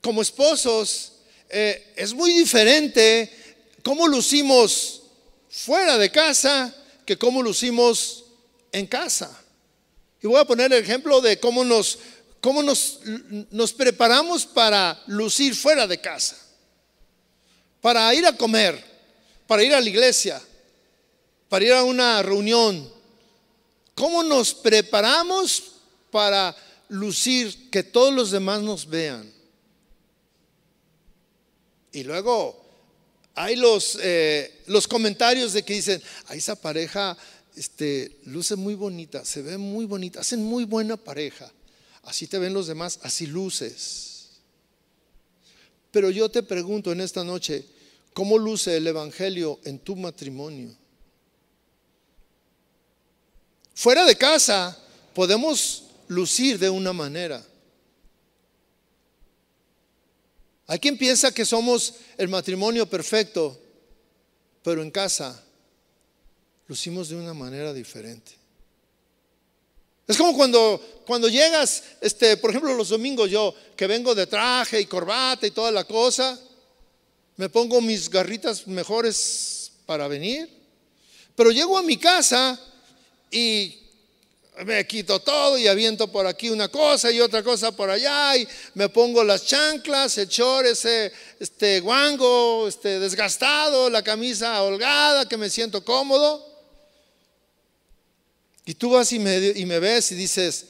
[0.00, 1.12] como esposos,
[1.48, 3.30] eh, es muy diferente
[3.82, 5.02] cómo lucimos
[5.50, 6.74] fuera de casa
[7.04, 8.24] que cómo lucimos
[8.72, 9.36] en casa.
[10.22, 11.98] Y voy a poner el ejemplo de cómo nos,
[12.40, 13.00] cómo nos,
[13.50, 16.44] nos preparamos para lucir fuera de casa
[17.84, 18.82] para ir a comer,
[19.46, 20.40] para ir a la iglesia,
[21.50, 22.90] para ir a una reunión.
[23.94, 25.64] ¿Cómo nos preparamos
[26.10, 26.56] para
[26.88, 29.32] lucir, que todos los demás nos vean?
[31.92, 32.62] Y luego
[33.34, 37.16] hay los, eh, los comentarios de que dicen, a esa pareja
[37.56, 41.52] este, luce muy bonita, se ve muy bonita, hacen muy buena pareja.
[42.02, 44.28] Así te ven los demás, así luces.
[45.90, 47.64] Pero yo te pregunto en esta noche,
[48.14, 50.72] ¿Cómo luce el Evangelio en tu matrimonio?
[53.74, 54.78] Fuera de casa
[55.12, 55.82] podemos
[56.14, 57.44] lucir de una manera.
[60.66, 63.58] Hay quien piensa que somos el matrimonio perfecto,
[64.62, 65.42] pero en casa
[66.66, 68.32] lucimos de una manera diferente.
[70.06, 74.80] Es como cuando, cuando llegas, este, por ejemplo, los domingos yo, que vengo de traje
[74.80, 76.38] y corbata y toda la cosa,
[77.36, 80.48] me pongo mis garritas mejores para venir,
[81.34, 82.58] pero llego a mi casa
[83.30, 83.83] y
[84.64, 88.46] me quito todo y aviento por aquí una cosa y otra cosa por allá y
[88.74, 90.28] me pongo las chanclas, el
[90.66, 96.52] ese este guango, este desgastado, la camisa holgada que me siento cómodo.
[98.64, 100.66] Y tú vas y me ves y dices,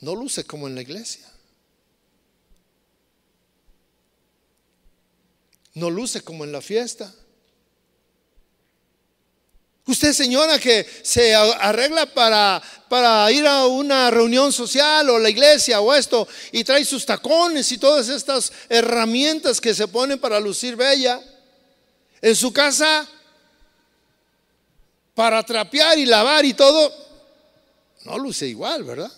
[0.00, 1.28] no luce como en la iglesia.
[5.78, 7.14] no luce como en la fiesta.
[9.88, 15.80] Usted, señora, que se arregla para, para ir a una reunión social o la iglesia
[15.80, 20.76] o esto y trae sus tacones y todas estas herramientas que se ponen para lucir
[20.76, 21.22] bella,
[22.20, 23.08] en su casa,
[25.14, 26.92] para trapear y lavar y todo,
[28.04, 29.10] no luce igual, ¿verdad?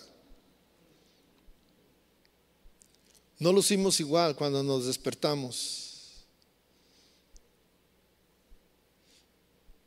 [3.39, 5.80] No lucimos igual cuando nos despertamos.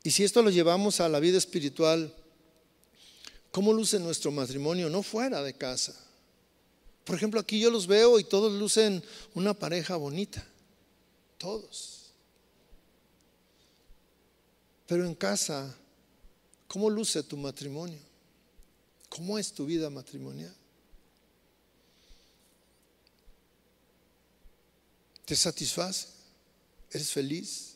[0.05, 2.13] Y si esto lo llevamos a la vida espiritual,
[3.49, 4.87] ¿cómo luce nuestro matrimonio?
[4.87, 5.95] No fuera de casa.
[7.03, 9.03] Por ejemplo, aquí yo los veo y todos lucen
[9.33, 10.45] una pareja bonita.
[11.39, 12.11] Todos.
[14.85, 15.75] Pero en casa,
[16.67, 17.99] ¿cómo luce tu matrimonio?
[19.09, 20.53] ¿Cómo es tu vida matrimonial?
[25.25, 26.09] ¿Te satisface?
[26.91, 27.74] ¿Eres feliz?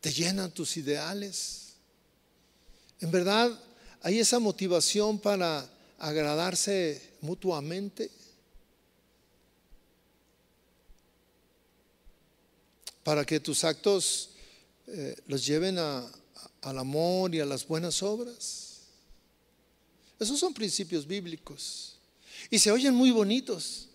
[0.00, 1.74] ¿Te llenan tus ideales?
[3.00, 3.58] En verdad,
[4.02, 5.68] hay esa motivación para
[5.98, 8.10] agradarse mutuamente.
[13.02, 14.30] Para que tus actos
[14.86, 18.82] eh, los lleven al amor y a las buenas obras.
[20.18, 21.96] Esos son principios bíblicos.
[22.50, 23.88] Y se oyen muy bonitos.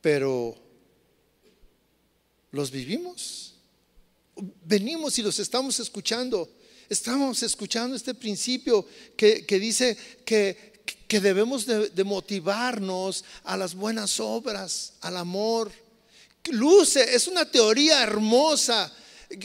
[0.00, 0.56] Pero
[2.50, 3.49] los vivimos.
[4.64, 6.48] Venimos y los estamos escuchando.
[6.88, 8.84] Estamos escuchando este principio
[9.16, 10.72] que, dice que,
[11.06, 15.70] que debemos de, motivarnos a las buenas obras, al amor.
[16.50, 18.92] Luce, es una teoría hermosa.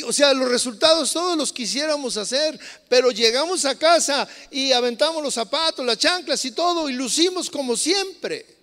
[0.07, 5.35] O sea, los resultados todos los quisiéramos hacer, pero llegamos a casa y aventamos los
[5.35, 8.55] zapatos, las chanclas y todo y lucimos como siempre.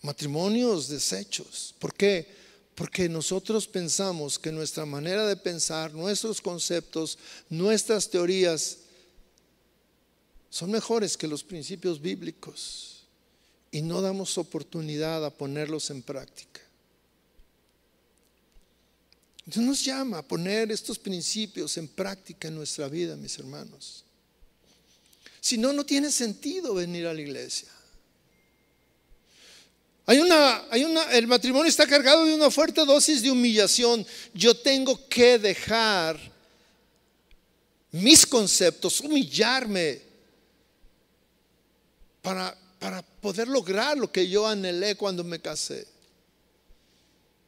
[0.00, 1.74] Matrimonios deshechos.
[1.78, 2.45] ¿Por qué?
[2.76, 7.18] Porque nosotros pensamos que nuestra manera de pensar, nuestros conceptos,
[7.48, 8.76] nuestras teorías
[10.50, 13.06] son mejores que los principios bíblicos
[13.70, 16.60] y no damos oportunidad a ponerlos en práctica.
[19.46, 24.04] Dios nos llama a poner estos principios en práctica en nuestra vida, mis hermanos.
[25.40, 27.68] Si no, no tiene sentido venir a la iglesia.
[30.08, 34.06] Hay una, hay una, el matrimonio está cargado de una fuerte dosis de humillación.
[34.32, 36.16] Yo tengo que dejar
[37.90, 40.00] mis conceptos, humillarme
[42.22, 45.88] para, para poder lograr lo que yo anhelé cuando me casé.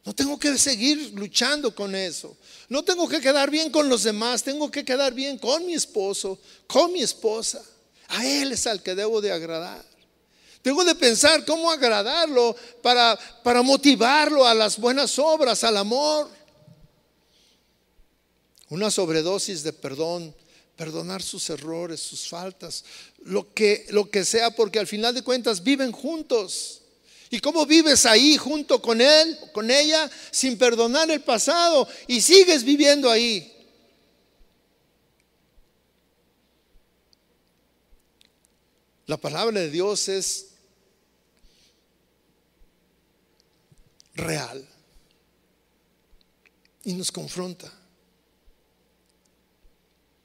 [0.03, 2.35] No tengo que seguir luchando con eso.
[2.67, 4.43] No tengo que quedar bien con los demás.
[4.43, 7.63] Tengo que quedar bien con mi esposo, con mi esposa.
[8.07, 9.88] A Él es al que debo de agradar.
[10.61, 16.29] Tengo de pensar cómo agradarlo para, para motivarlo a las buenas obras, al amor.
[18.67, 20.35] Una sobredosis de perdón,
[20.75, 22.83] perdonar sus errores, sus faltas,
[23.23, 26.81] lo que, lo que sea, porque al final de cuentas viven juntos.
[27.29, 32.63] ¿Y cómo vives ahí junto con él, con ella, sin perdonar el pasado y sigues
[32.63, 33.55] viviendo ahí?
[39.05, 40.48] La palabra de Dios es
[44.19, 44.67] real
[46.83, 47.71] y nos confronta,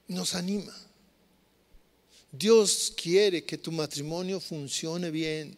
[0.09, 0.75] nos anima.
[2.31, 5.57] Dios quiere que tu matrimonio funcione bien.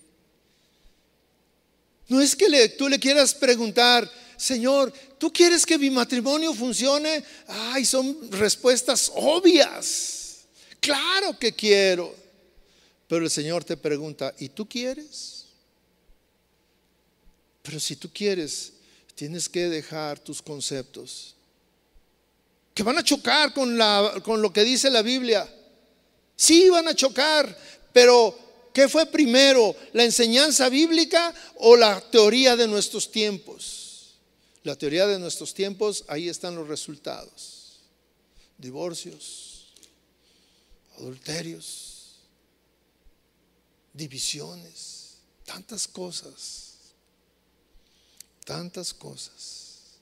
[2.09, 7.25] No es que tú le quieras preguntar, Señor, ¿tú quieres que mi matrimonio funcione?
[7.49, 10.47] Ay, son respuestas obvias.
[10.79, 12.15] Claro que quiero.
[13.09, 15.36] Pero el Señor te pregunta, ¿y tú quieres?
[17.67, 18.75] Pero si tú quieres,
[19.17, 21.35] tienes que dejar tus conceptos
[22.73, 25.51] que van a chocar con, la, con lo que dice la Biblia.
[26.37, 27.59] Sí, van a chocar,
[27.93, 28.39] pero
[28.73, 29.75] ¿qué fue primero?
[29.95, 34.15] ¿La enseñanza bíblica o la teoría de nuestros tiempos?
[34.63, 37.81] La teoría de nuestros tiempos, ahí están los resultados.
[38.59, 39.73] Divorcios,
[40.99, 42.17] adulterios,
[43.95, 45.15] divisiones,
[45.45, 46.76] tantas cosas
[48.47, 49.99] tantas cosas.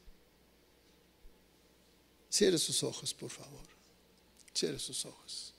[2.31, 3.65] Cierre sus ojos, por favor.
[4.55, 5.53] Cierre sus ojos.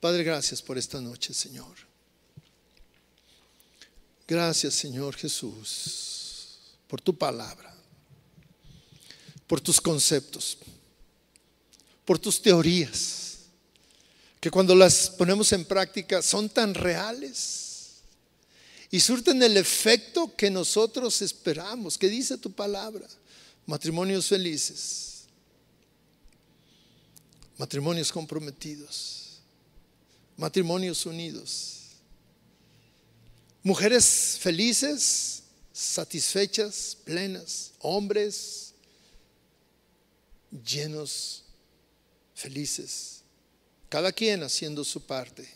[0.00, 1.74] Padre, gracias por esta noche, Señor.
[4.26, 7.74] Gracias, Señor Jesús, por tu palabra,
[9.46, 10.56] por tus conceptos,
[12.06, 13.40] por tus teorías,
[14.40, 17.73] que cuando las ponemos en práctica son tan reales
[18.90, 23.08] y surten el efecto que nosotros esperamos, que dice tu palabra.
[23.66, 25.24] Matrimonios felices,
[27.56, 29.38] matrimonios comprometidos,
[30.36, 31.80] matrimonios unidos,
[33.62, 38.74] mujeres felices, satisfechas, plenas, hombres
[40.64, 41.42] llenos,
[42.34, 43.22] felices,
[43.88, 45.48] cada quien haciendo su parte,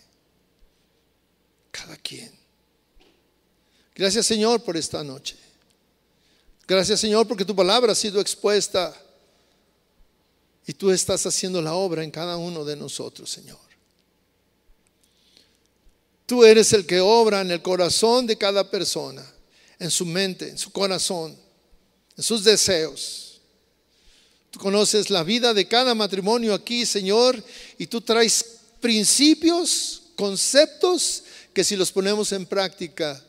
[1.70, 2.47] cada quien.
[3.98, 5.36] Gracias Señor por esta noche.
[6.66, 8.94] Gracias Señor porque tu palabra ha sido expuesta
[10.66, 13.58] y tú estás haciendo la obra en cada uno de nosotros, Señor.
[16.24, 19.24] Tú eres el que obra en el corazón de cada persona,
[19.78, 21.36] en su mente, en su corazón,
[22.16, 23.40] en sus deseos.
[24.50, 27.42] Tú conoces la vida de cada matrimonio aquí, Señor,
[27.78, 28.44] y tú traes
[28.80, 31.22] principios Conceptos
[31.54, 33.24] que si los ponemos en práctica,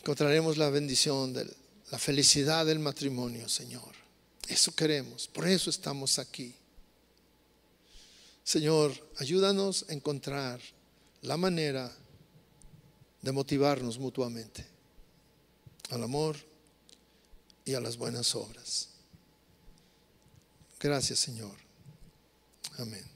[0.00, 1.46] encontraremos la bendición de
[1.90, 3.94] la felicidad del matrimonio, Señor.
[4.48, 6.54] Eso queremos, por eso estamos aquí.
[8.42, 10.60] Señor, ayúdanos a encontrar
[11.22, 11.92] la manera
[13.22, 14.66] de motivarnos mutuamente
[15.90, 16.36] al amor
[17.64, 18.88] y a las buenas obras.
[20.80, 21.54] Gracias, Señor.
[22.78, 23.09] Amén.